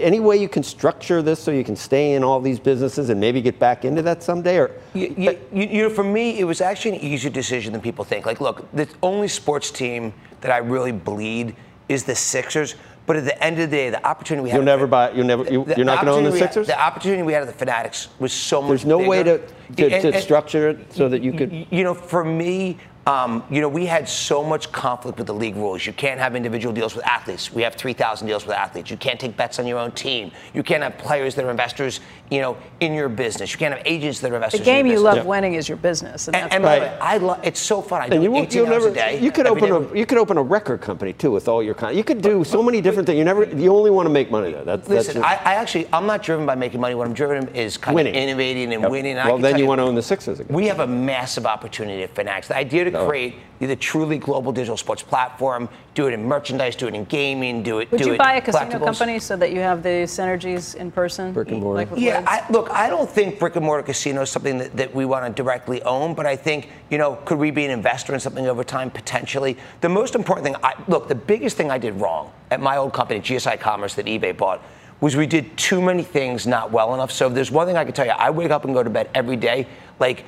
Any 0.00 0.18
way 0.20 0.36
you 0.36 0.48
can 0.48 0.62
structure 0.62 1.22
this 1.22 1.38
so 1.40 1.50
you 1.52 1.62
can 1.64 1.76
stay 1.76 2.14
in 2.14 2.24
all 2.24 2.40
these 2.40 2.58
businesses 2.58 3.10
and 3.10 3.20
maybe 3.20 3.40
get 3.40 3.58
back 3.60 3.84
into 3.84 4.02
that 4.02 4.22
someday, 4.24 4.58
or 4.58 4.70
You, 4.92 5.14
you, 5.16 5.38
you, 5.52 5.82
know, 5.84 5.90
for 5.90 6.02
me, 6.02 6.40
it 6.40 6.44
was 6.44 6.60
actually 6.60 6.96
an 6.96 7.02
easier 7.04 7.30
decision 7.30 7.72
than 7.72 7.80
people 7.80 8.04
think. 8.04 8.26
Like, 8.26 8.40
look, 8.40 8.68
the 8.72 8.88
only 9.04 9.28
sports 9.28 9.70
team 9.70 10.12
that 10.40 10.50
I 10.50 10.58
really 10.58 10.90
bleed 10.90 11.54
is 11.88 12.02
the 12.04 12.14
Sixers. 12.16 12.74
But 13.06 13.16
at 13.16 13.24
the 13.24 13.40
end 13.44 13.60
of 13.60 13.70
the 13.70 13.76
day, 13.76 13.90
the 13.90 14.04
opportunity 14.04 14.44
we 14.44 14.50
had. 14.50 14.56
you'll 14.56 14.64
never 14.64 14.86
buy. 14.86 15.10
You'll 15.12 15.26
never. 15.26 15.44
You, 15.44 15.64
you're 15.76 15.84
not 15.84 16.04
going 16.04 16.06
to 16.06 16.12
own 16.12 16.24
the 16.24 16.30
we 16.30 16.40
had- 16.40 16.48
Sixers. 16.52 16.66
the 16.66 16.80
opportunity 16.80 17.22
we 17.22 17.32
had 17.34 17.42
at 17.42 17.48
the 17.48 17.54
Fanatics 17.54 18.08
was 18.18 18.32
so 18.32 18.62
much. 18.62 18.68
There's 18.70 18.86
no 18.86 18.98
way 18.98 19.22
to 19.22 19.38
to, 19.38 19.44
And- 19.92 20.02
to 20.02 20.12
and- 20.14 20.22
structure 20.22 20.68
it 20.70 20.92
so 20.92 21.08
that 21.08 21.22
you 21.22 21.32
could. 21.32 21.52
you 21.70 21.84
know, 21.84 21.94
for 21.94 22.24
me, 22.24 22.78
um, 23.06 23.44
you 23.50 23.60
know, 23.60 23.68
we 23.68 23.84
had 23.84 24.08
so 24.08 24.42
much 24.42 24.72
conflict 24.72 25.18
with 25.18 25.26
the 25.26 25.34
league 25.34 25.56
rules. 25.56 25.84
You 25.86 25.92
can't 25.92 26.18
have 26.18 26.34
individual 26.34 26.72
deals 26.72 26.94
with 26.96 27.04
athletes. 27.06 27.52
We 27.52 27.60
have 27.62 27.74
3,000 27.74 28.26
deals 28.26 28.46
with 28.46 28.56
athletes. 28.56 28.90
You 28.90 28.96
can't 28.96 29.20
take 29.20 29.36
bets 29.36 29.58
on 29.58 29.66
your 29.66 29.78
own 29.78 29.92
team. 29.92 30.30
You 30.54 30.62
can't 30.62 30.82
have 30.82 30.96
players 30.96 31.34
that 31.34 31.44
are 31.44 31.50
investors, 31.50 32.00
you 32.30 32.40
know, 32.40 32.56
in 32.80 32.94
your 32.94 33.10
business. 33.10 33.52
You 33.52 33.58
can't 33.58 33.74
have 33.74 33.86
agents 33.86 34.20
that 34.20 34.28
are 34.28 34.30
The 34.30 34.36
investors. 34.36 34.60
in 34.60 34.64
game 34.64 34.86
your 34.86 34.94
you 34.96 35.02
business. 35.02 35.16
love 35.18 35.26
winning 35.26 35.52
is 35.54 35.68
your 35.68 35.76
business. 35.76 36.28
And, 36.28 36.34
And, 36.36 36.44
that's 36.44 36.54
and 36.54 36.64
what- 36.64 36.98
by 36.98 37.06
I 37.06 37.16
love. 37.18 37.40
It's 37.42 37.60
so 37.60 37.82
fun. 37.82 38.00
I 38.00 38.08
do 38.08 38.14
And 38.14 38.24
you, 38.24 38.34
18 38.36 38.56
you'll 38.62 38.72
hours 38.72 38.84
never. 38.84 38.88
a 38.88 38.94
day. 38.94 39.20
you 39.20 39.30
could 39.30 39.46
open 39.46 39.68
day. 39.68 39.88
a. 39.92 39.98
You 39.98 40.06
could 40.06 40.18
open 40.18 40.38
a 40.38 40.42
record 40.42 40.80
company 40.80 41.12
too 41.12 41.30
with 41.30 41.46
all 41.46 41.62
your 41.62 41.74
content. 41.74 41.98
You 41.98 42.04
could 42.04 42.22
do 42.22 42.42
so 42.42 42.62
many 42.62 42.80
different 42.80 43.04
things. 43.06 43.18
You 43.18 43.24
never. 43.24 43.44
You 43.44 43.74
only 43.76 43.90
want 43.90 44.06
to 44.06 44.10
make 44.12 44.30
money 44.30 44.50
there. 44.50 44.64
That's, 44.64 44.88
Listen, 44.88 45.20
that's 45.20 45.42
I, 45.42 45.52
I 45.52 45.54
actually, 45.56 45.86
I'm 45.92 46.06
not 46.06 46.22
driven 46.22 46.46
by 46.46 46.54
making 46.54 46.80
money. 46.80 46.94
What 46.94 47.06
I'm 47.06 47.12
driven 47.12 47.48
is 47.54 47.76
kind 47.76 47.94
Winning. 47.94 48.16
of 48.16 48.22
innovating 48.22 48.72
and 48.72 48.82
Yep. 48.82 48.90
winning. 48.90 49.18
And 49.18 49.28
well, 49.28 49.36
then 49.38 49.52
tell 49.52 49.60
you 49.60 49.66
want 49.66 49.80
to 49.80 49.82
own 49.82 49.94
the 49.94 50.02
Sixers 50.02 50.40
again. 50.40 50.56
We 50.56 50.66
have 50.68 50.80
a 50.80 50.86
massive 50.86 51.44
opportunity 51.44 52.02
at 52.02 52.14
Fanatics. 52.14 52.48
The 52.48 52.56
idea 52.56 52.84
to 52.84 52.93
No. 52.94 53.06
create 53.06 53.34
the 53.60 53.76
truly 53.76 54.18
global 54.18 54.52
digital 54.52 54.76
sports 54.76 55.02
platform, 55.02 55.68
do 55.94 56.06
it 56.06 56.12
in 56.12 56.24
merchandise, 56.24 56.76
do 56.76 56.86
it 56.86 56.94
in 56.94 57.04
gaming, 57.04 57.62
do 57.62 57.78
it. 57.78 57.90
Would 57.90 58.00
do 58.00 58.08
you 58.08 58.14
it 58.14 58.18
buy 58.18 58.34
a 58.34 58.40
casino 58.40 58.78
company 58.78 59.18
so 59.18 59.36
that 59.36 59.52
you 59.52 59.60
have 59.60 59.82
the 59.82 60.04
synergies 60.04 60.74
in 60.74 60.90
person? 60.90 61.32
Brick 61.32 61.48
and 61.48 61.60
mortar. 61.60 61.90
Like 61.90 62.00
Yeah, 62.00 62.24
I, 62.26 62.44
look, 62.52 62.70
I 62.70 62.88
don't 62.88 63.08
think 63.08 63.38
brick 63.38 63.56
and 63.56 63.64
mortar 63.64 63.82
casino 63.82 64.22
is 64.22 64.30
something 64.30 64.58
that, 64.58 64.76
that 64.76 64.94
we 64.94 65.04
want 65.04 65.24
to 65.24 65.42
directly 65.42 65.82
own, 65.82 66.14
but 66.14 66.26
I 66.26 66.36
think, 66.36 66.68
you 66.90 66.98
know, 66.98 67.16
could 67.24 67.38
we 67.38 67.50
be 67.50 67.64
an 67.64 67.70
investor 67.70 68.14
in 68.14 68.20
something 68.20 68.46
over 68.46 68.64
time? 68.64 68.90
Potentially. 68.90 69.56
The 69.80 69.88
most 69.88 70.14
important 70.14 70.46
thing, 70.46 70.56
I, 70.62 70.74
look, 70.88 71.08
the 71.08 71.14
biggest 71.14 71.56
thing 71.56 71.70
I 71.70 71.78
did 71.78 71.94
wrong 71.94 72.32
at 72.50 72.60
my 72.60 72.76
old 72.76 72.92
company, 72.92 73.20
GSI 73.20 73.60
Commerce, 73.60 73.94
that 73.94 74.06
eBay 74.06 74.36
bought, 74.36 74.62
was 75.00 75.16
we 75.16 75.26
did 75.26 75.56
too 75.56 75.82
many 75.82 76.02
things 76.02 76.46
not 76.46 76.70
well 76.70 76.94
enough. 76.94 77.10
So 77.12 77.26
if 77.28 77.34
there's 77.34 77.50
one 77.50 77.66
thing 77.66 77.76
I 77.76 77.84
can 77.84 77.92
tell 77.92 78.06
you, 78.06 78.12
I 78.12 78.30
wake 78.30 78.50
up 78.50 78.64
and 78.64 78.74
go 78.74 78.82
to 78.82 78.90
bed 78.90 79.10
every 79.14 79.36
day, 79.36 79.66
like, 79.98 80.24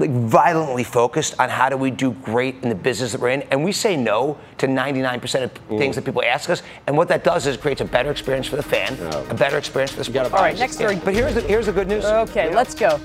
like 0.00 0.10
violently 0.10 0.82
focused 0.82 1.38
on 1.38 1.50
how 1.50 1.68
do 1.68 1.76
we 1.76 1.90
do 1.90 2.12
great 2.12 2.56
in 2.62 2.70
the 2.70 2.74
business 2.74 3.12
that 3.12 3.20
we're 3.20 3.28
in, 3.28 3.42
and 3.50 3.62
we 3.62 3.70
say 3.70 3.96
no 3.96 4.38
to 4.58 4.66
99% 4.66 5.42
of 5.42 5.52
things 5.78 5.94
that 5.94 6.04
people 6.04 6.22
ask 6.24 6.48
us. 6.48 6.62
And 6.86 6.96
what 6.96 7.08
that 7.08 7.22
does 7.22 7.46
is 7.46 7.56
creates 7.58 7.82
a 7.82 7.84
better 7.84 8.10
experience 8.10 8.46
for 8.46 8.56
the 8.56 8.62
fan, 8.62 8.98
a 9.30 9.34
better 9.34 9.58
experience 9.58 9.92
for 9.92 9.98
the 9.98 10.04
sports. 10.04 10.32
All 10.32 10.40
right, 10.40 10.58
next 10.58 10.76
story. 10.76 10.96
But 10.96 11.14
here's 11.14 11.34
the, 11.34 11.42
here's 11.42 11.66
the 11.66 11.72
good 11.72 11.86
news. 11.86 12.04
Okay, 12.04 12.52
let's 12.54 12.74
go. 12.74 12.98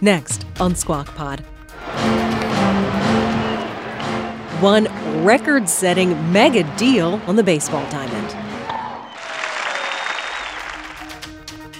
Next 0.00 0.44
on 0.60 0.74
Squawk 0.74 1.14
Pod. 1.14 1.40
One 4.60 4.88
record 5.24 5.68
setting 5.68 6.32
mega 6.32 6.64
deal 6.76 7.20
on 7.28 7.36
the 7.36 7.44
baseball 7.44 7.88
diamond. 7.90 8.34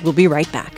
We'll 0.04 0.12
be 0.12 0.28
right 0.28 0.50
back. 0.52 0.77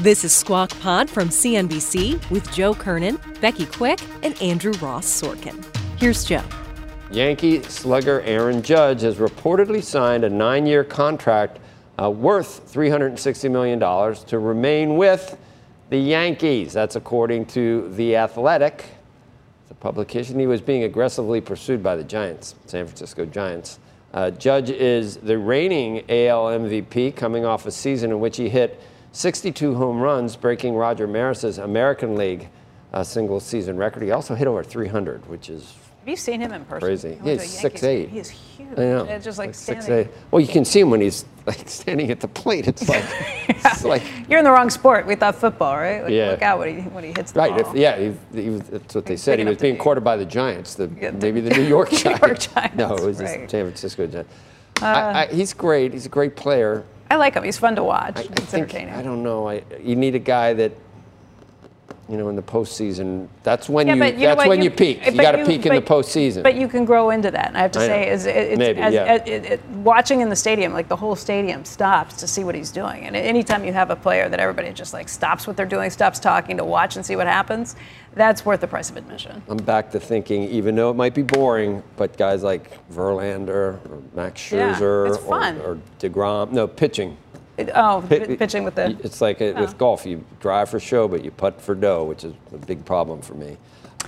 This 0.00 0.22
is 0.22 0.32
Squawk 0.32 0.70
Pod 0.78 1.10
from 1.10 1.28
CNBC 1.28 2.30
with 2.30 2.48
Joe 2.52 2.72
Kernan, 2.72 3.18
Becky 3.40 3.66
Quick, 3.66 3.98
and 4.22 4.40
Andrew 4.40 4.70
Ross 4.74 5.04
Sorkin. 5.06 5.64
Here's 5.98 6.24
Joe. 6.24 6.44
Yankee 7.10 7.64
slugger 7.64 8.20
Aaron 8.20 8.62
Judge 8.62 9.00
has 9.00 9.16
reportedly 9.16 9.82
signed 9.82 10.22
a 10.22 10.30
nine 10.30 10.66
year 10.66 10.84
contract 10.84 11.58
uh, 12.00 12.08
worth 12.08 12.72
$360 12.72 13.50
million 13.50 13.80
to 14.26 14.38
remain 14.38 14.96
with 14.96 15.36
the 15.90 15.98
Yankees. 15.98 16.72
That's 16.72 16.94
according 16.94 17.46
to 17.46 17.92
The 17.96 18.14
Athletic, 18.14 18.84
the 19.66 19.74
publication. 19.74 20.38
He 20.38 20.46
was 20.46 20.60
being 20.60 20.84
aggressively 20.84 21.40
pursued 21.40 21.82
by 21.82 21.96
the 21.96 22.04
Giants, 22.04 22.54
San 22.66 22.86
Francisco 22.86 23.26
Giants. 23.26 23.80
Uh, 24.14 24.30
Judge 24.30 24.70
is 24.70 25.16
the 25.16 25.36
reigning 25.36 26.04
AL 26.08 26.44
MVP, 26.44 27.16
coming 27.16 27.44
off 27.44 27.66
a 27.66 27.72
season 27.72 28.12
in 28.12 28.20
which 28.20 28.36
he 28.36 28.48
hit 28.48 28.80
62 29.22 29.74
home 29.74 30.00
runs, 30.00 30.36
breaking 30.36 30.76
Roger 30.76 31.08
Maris's 31.08 31.58
American 31.58 32.14
League 32.14 32.48
uh, 32.92 33.02
single 33.02 33.40
season 33.40 33.76
record. 33.76 34.04
He 34.04 34.12
also 34.12 34.36
hit 34.36 34.46
over 34.46 34.62
300, 34.62 35.28
which 35.28 35.50
is 35.50 35.74
Have 35.98 36.08
you 36.08 36.14
seen 36.14 36.40
him 36.40 36.52
in 36.52 36.64
person? 36.66 36.86
Crazy. 36.86 37.08
I 37.20 37.24
went 37.24 37.26
Yeah, 37.26 37.34
to 37.34 37.40
a 37.40 37.42
he's 37.42 37.62
Yankees 37.64 37.82
6'8". 37.82 38.08
He 38.10 38.18
is 38.20 38.30
huge. 38.30 38.68
I 38.70 38.74
know. 38.82 39.04
It's 39.06 39.24
just 39.24 39.38
like, 39.38 39.48
Like 39.48 39.54
standing. 39.56 39.90
6'8". 40.04 40.08
Well, 40.30 40.40
you 40.40 40.46
can 40.46 40.64
see 40.64 40.78
him 40.78 40.90
when 40.90 41.00
he's 41.00 41.24
like 41.46 41.68
standing 41.68 42.12
at 42.12 42.20
the 42.20 42.28
plate. 42.28 42.68
It's 42.68 42.88
like, 42.88 43.02
it's 43.48 43.82
like 43.84 44.04
You're 44.30 44.38
in 44.38 44.44
the 44.44 44.52
wrong 44.52 44.70
sport. 44.70 45.04
We 45.04 45.16
thought 45.16 45.34
football, 45.34 45.74
right? 45.76 46.04
Like, 46.04 46.12
Yeah. 46.12 46.30
Look 46.30 46.42
out 46.42 46.60
when 46.60 46.76
he 46.80 46.88
when 46.88 47.02
he 47.02 47.10
hits 47.10 47.32
the 47.32 47.40
right. 47.40 47.50
ball. 47.60 47.72
If, 47.72 47.76
yeah, 47.76 47.98
he, 47.98 48.40
he 48.40 48.50
that's 48.50 48.94
what 48.94 49.04
they 49.04 49.16
said. 49.16 49.40
He 49.40 49.44
was 49.44 49.58
being 49.58 49.74
be- 49.74 49.80
courted 49.80 50.04
by 50.04 50.16
the 50.16 50.26
Giants, 50.26 50.76
the 50.76 50.88
Yeah, 50.96 51.10
the- 51.10 51.18
maybe 51.18 51.40
the 51.40 51.50
New 51.56 51.64
York 51.66 51.90
New 51.90 51.98
Giants. 51.98 52.20
York 52.24 52.38
Giants, 52.38 52.76
No, 52.76 52.94
it 52.94 53.02
was 53.04 53.18
right. 53.20 53.40
the 53.42 53.48
San 53.50 53.64
Francisco 53.64 54.06
Giants. 54.06 54.32
Uh, 54.80 54.84
I, 54.86 55.22
I, 55.24 55.26
he's 55.34 55.52
great. 55.52 55.92
He's 55.92 56.06
a 56.06 56.08
great 56.08 56.36
player. 56.36 56.84
I 57.10 57.16
like 57.16 57.34
him. 57.34 57.44
He's 57.44 57.58
fun 57.58 57.76
to 57.76 57.84
watch. 57.84 58.16
I, 58.16 58.20
I 58.20 58.24
think 58.24 58.54
entertaining. 58.54 58.94
I 58.94 59.02
don't 59.02 59.22
know. 59.22 59.48
I, 59.48 59.62
you 59.80 59.96
need 59.96 60.14
a 60.14 60.18
guy 60.20 60.52
that, 60.54 60.72
you 62.08 62.16
know, 62.16 62.28
in 62.30 62.36
the 62.36 62.42
postseason. 62.42 63.28
That's 63.42 63.68
when 63.68 63.86
Yeah, 63.86 63.94
you. 63.94 64.04
you 64.04 64.18
that's 64.20 64.46
when 64.46 64.58
you- 64.58 64.64
you, 64.64 64.70
peak. 64.70 65.04
You 65.04 65.12
got 65.12 65.32
to 65.32 65.44
peak 65.44 65.66
in 65.66 65.74
the 65.74 65.80
but- 65.80 66.04
postseason. 66.04 66.42
But 66.42 66.54
you 66.54 66.66
can 66.66 66.84
grow 66.86 67.10
into 67.10 67.30
that. 67.30 67.48
And 67.48 67.56
I 67.58 67.60
have 67.60 67.72
to 67.72 67.80
I 67.80 67.86
say, 67.86 68.10
is 68.10 68.24
it, 68.26 68.36
it's, 68.36 68.58
Maybe, 68.58 68.80
as, 68.80 68.94
yeah. 68.94 69.14
it, 69.14 69.28
it, 69.28 69.64
watching 69.82 70.20
in 70.22 70.30
the 70.30 70.36
stadium, 70.36 70.72
like 70.72 70.88
the 70.88 70.96
whole 70.96 71.14
stadium 71.16 71.64
stops 71.66 72.16
to 72.16 72.26
see 72.26 72.44
what 72.44 72.54
he's 72.54 72.70
doing. 72.70 73.04
And 73.04 73.14
anytime 73.14 73.64
you 73.64 73.72
have 73.74 73.90
a 73.90 73.96
player 73.96 74.28
that 74.28 74.40
everybody 74.40 74.72
just 74.72 74.94
like 74.94 75.08
stops 75.08 75.46
what 75.46 75.56
they're 75.56 75.66
doing, 75.66 75.90
stops 75.90 76.18
talking 76.18 76.56
to 76.56 76.64
watch 76.64 76.96
and 76.96 77.04
see 77.04 77.14
what 77.16 77.26
happens, 77.26 77.76
that's 78.14 78.44
worth 78.44 78.60
the 78.62 78.66
price 78.66 78.88
of 78.90 78.96
admission. 78.96 79.42
I'm 79.48 79.58
back 79.58 79.90
to 79.92 80.00
thinking, 80.00 80.44
even 80.44 80.74
though 80.74 80.90
it 80.90 80.94
might 80.94 81.14
be 81.14 81.22
boring, 81.22 81.82
but 81.96 82.16
guys 82.16 82.42
like 82.42 82.70
Verlander 82.90 83.48
or 83.48 83.80
Max 84.14 84.50
Yeah, 84.50 84.74
Scherzer 84.74 85.20
fun. 85.28 85.58
Or, 85.58 85.72
or 85.72 85.78
deGrom, 86.00 86.52
no 86.52 86.66
pitching. 86.66 87.16
It- 87.58 87.70
oh, 87.74 88.04
Pi- 88.08 88.36
pitching 88.36 88.64
with 88.64 88.76
the. 88.76 88.96
It's 89.02 89.20
like 89.20 89.40
it, 89.40 89.56
Oh. 89.56 89.62
with 89.62 89.76
golf, 89.78 90.06
you 90.06 90.24
drive 90.40 90.68
for 90.70 90.78
show, 90.80 91.08
but 91.08 91.24
you 91.24 91.30
putt 91.30 91.60
for 91.60 91.74
dough, 91.74 92.04
which 92.04 92.24
is 92.24 92.32
a 92.54 92.58
big 92.58 92.84
problem 92.84 93.20
for 93.20 93.34
me. 93.34 93.56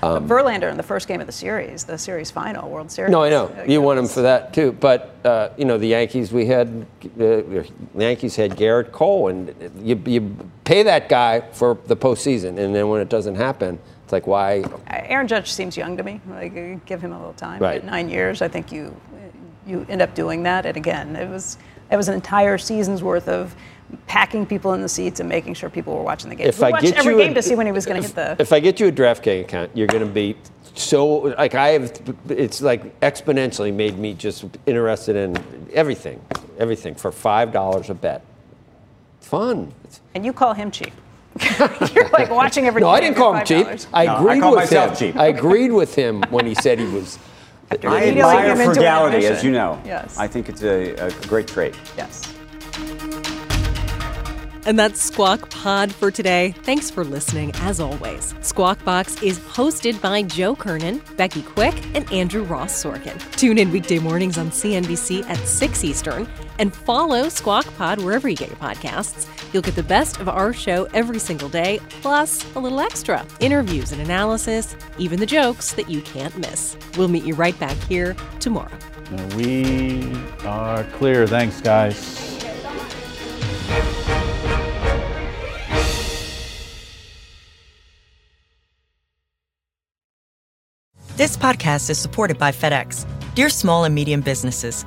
Um, 0.02 0.26
Verlander 0.28 0.70
in 0.70 0.76
the 0.76 0.82
first 0.84 1.08
game 1.08 1.20
of 1.20 1.26
the 1.26 1.32
series, 1.32 1.84
the 1.84 1.98
series 1.98 2.30
final, 2.30 2.70
World 2.70 2.90
Series. 2.92 3.10
No, 3.10 3.22
I 3.24 3.28
know 3.28 3.46
Uh, 3.58 3.64
you 3.66 3.82
want 3.82 3.98
him 3.98 4.06
for 4.06 4.22
that 4.22 4.54
too. 4.54 4.72
But 4.72 5.14
uh, 5.24 5.48
you 5.58 5.64
know, 5.64 5.76
the 5.78 5.88
Yankees, 5.88 6.32
we 6.32 6.46
had 6.46 6.86
uh, 7.04 7.08
the 7.16 7.66
Yankees 7.98 8.36
had 8.36 8.52
Gerrit 8.56 8.92
Cole, 8.92 9.28
and 9.28 9.52
you, 9.82 10.00
you 10.06 10.36
pay 10.64 10.84
that 10.84 11.08
guy 11.08 11.40
for 11.52 11.76
the 11.86 11.96
postseason, 11.96 12.56
and 12.58 12.74
then 12.74 12.88
when 12.88 13.00
it 13.02 13.08
doesn't 13.08 13.34
happen, 13.34 13.78
it's 14.04 14.12
like 14.12 14.26
why? 14.28 14.62
Aaron 14.88 15.26
Judge 15.26 15.50
seems 15.52 15.76
young 15.76 15.96
to 15.96 16.02
me. 16.04 16.20
Like, 16.30 16.52
uh, 16.56 16.78
give 16.86 17.02
him 17.02 17.12
a 17.12 17.18
little 17.18 17.34
time. 17.34 17.60
Right. 17.60 17.78
At 17.78 17.84
nine 17.84 18.08
years, 18.08 18.40
I 18.42 18.48
think 18.48 18.70
you 18.72 18.94
you 19.66 19.84
end 19.90 20.00
up 20.02 20.14
doing 20.14 20.44
that. 20.44 20.66
And 20.66 20.76
again, 20.76 21.14
it 21.16 21.28
was 21.28 21.58
it 21.90 21.96
was 21.96 22.08
an 22.08 22.14
entire 22.14 22.58
season's 22.58 23.02
worth 23.02 23.28
of 23.28 23.54
packing 24.06 24.46
people 24.46 24.72
in 24.74 24.82
the 24.82 24.88
seats 24.88 25.18
and 25.20 25.28
making 25.28 25.54
sure 25.54 25.68
people 25.68 25.94
were 25.96 26.02
watching 26.02 26.30
the 26.30 26.36
game. 26.36 26.46
If 26.46 26.60
we 26.60 26.66
I 26.66 26.70
watched 26.70 26.84
get 26.84 26.96
every 26.98 27.14
you 27.14 27.20
a- 27.30 27.34
to 27.34 27.42
see 27.42 27.54
when 27.56 27.66
he 27.66 27.72
was 27.72 27.86
going 27.86 28.00
to 28.00 28.06
hit 28.06 28.14
the. 28.16 28.36
If 28.38 28.52
I 28.52 28.60
get 28.60 28.78
you 28.78 28.86
a 28.86 28.92
DraftKings 28.92 29.40
account, 29.42 29.70
you're 29.74 29.88
going 29.88 30.04
to 30.06 30.12
be 30.12 30.36
so 30.74 31.06
like 31.36 31.54
I 31.56 31.70
have. 31.70 31.92
It's 32.28 32.60
like 32.62 32.98
exponentially 33.00 33.74
made 33.74 33.98
me 33.98 34.14
just 34.14 34.44
interested 34.66 35.16
in 35.16 35.36
everything, 35.72 36.20
everything 36.58 36.94
for 36.94 37.10
five 37.10 37.52
dollars 37.52 37.90
a 37.90 37.94
bet. 37.94 38.22
Fun. 39.20 39.72
And 40.14 40.24
you 40.24 40.32
call 40.32 40.54
him 40.54 40.70
cheap. 40.70 40.92
You're 41.94 42.08
like 42.10 42.30
watching 42.30 42.66
every. 42.66 42.80
No, 42.80 42.88
game 42.88 42.94
I 42.94 43.00
didn't 43.00 43.16
call 43.16 43.34
him 43.34 43.44
cheap. 43.46 43.66
$5. 43.66 43.86
I 43.92 44.06
No, 44.06 44.16
agreed 44.18 44.40
call 44.40 44.50
with 44.52 44.60
myself 44.60 44.90
him. 44.90 44.96
cheap. 45.12 45.16
I 45.20 45.26
agreed 45.26 45.70
with 45.72 45.94
him 45.94 46.22
when 46.30 46.46
he 46.46 46.54
said 46.54 46.78
he 46.78 46.86
was. 46.86 47.18
I 47.70 47.74
immediately 47.76 48.20
admire 48.22 48.56
came 48.56 48.74
frugality, 48.74 49.16
admission. 49.16 49.36
as 49.36 49.44
you 49.44 49.50
know. 49.52 49.80
Yes. 49.84 50.18
I 50.18 50.26
think 50.26 50.48
it's 50.48 50.62
a, 50.62 50.94
a 50.94 51.10
great 51.26 51.46
trait. 51.46 51.76
Yes. 51.96 52.32
And 54.66 54.78
that's 54.78 55.00
Squawk 55.02 55.48
Pod 55.50 55.92
for 55.92 56.10
today. 56.10 56.54
Thanks 56.64 56.90
for 56.90 57.02
listening, 57.02 57.50
as 57.56 57.80
always. 57.80 58.34
Squawk 58.42 58.84
Box 58.84 59.22
is 59.22 59.38
hosted 59.38 60.00
by 60.02 60.22
Joe 60.22 60.54
Kernen, 60.54 61.00
Becky 61.16 61.42
Quick, 61.42 61.74
and 61.94 62.10
Andrew 62.12 62.42
Ross 62.42 62.82
Sorkin. 62.82 63.18
Tune 63.36 63.56
in 63.56 63.70
weekday 63.70 63.98
mornings 63.98 64.36
on 64.36 64.50
CNBC 64.50 65.24
at 65.30 65.38
6 65.38 65.84
Eastern 65.84 66.28
and 66.60 66.74
follow 66.74 67.28
Squawk 67.28 67.66
Pod 67.76 68.00
wherever 68.00 68.28
you 68.28 68.36
get 68.36 68.50
your 68.50 68.58
podcasts. 68.58 69.26
You'll 69.52 69.62
get 69.62 69.74
the 69.74 69.82
best 69.82 70.20
of 70.20 70.28
our 70.28 70.52
show 70.52 70.84
every 70.92 71.18
single 71.18 71.48
day, 71.48 71.80
plus 71.88 72.44
a 72.54 72.60
little 72.60 72.80
extra 72.80 73.26
interviews 73.40 73.92
and 73.92 74.00
analysis, 74.00 74.76
even 74.98 75.18
the 75.18 75.26
jokes 75.26 75.72
that 75.72 75.90
you 75.90 76.02
can't 76.02 76.36
miss. 76.38 76.76
We'll 76.96 77.08
meet 77.08 77.24
you 77.24 77.34
right 77.34 77.58
back 77.58 77.76
here 77.88 78.14
tomorrow. 78.38 78.70
We 79.34 80.12
are 80.44 80.84
clear. 80.84 81.26
Thanks, 81.26 81.60
guys. 81.60 81.96
This 91.16 91.36
podcast 91.36 91.90
is 91.90 91.98
supported 91.98 92.38
by 92.38 92.50
FedEx. 92.52 93.06
Dear 93.34 93.50
small 93.50 93.84
and 93.84 93.94
medium 93.94 94.22
businesses, 94.22 94.86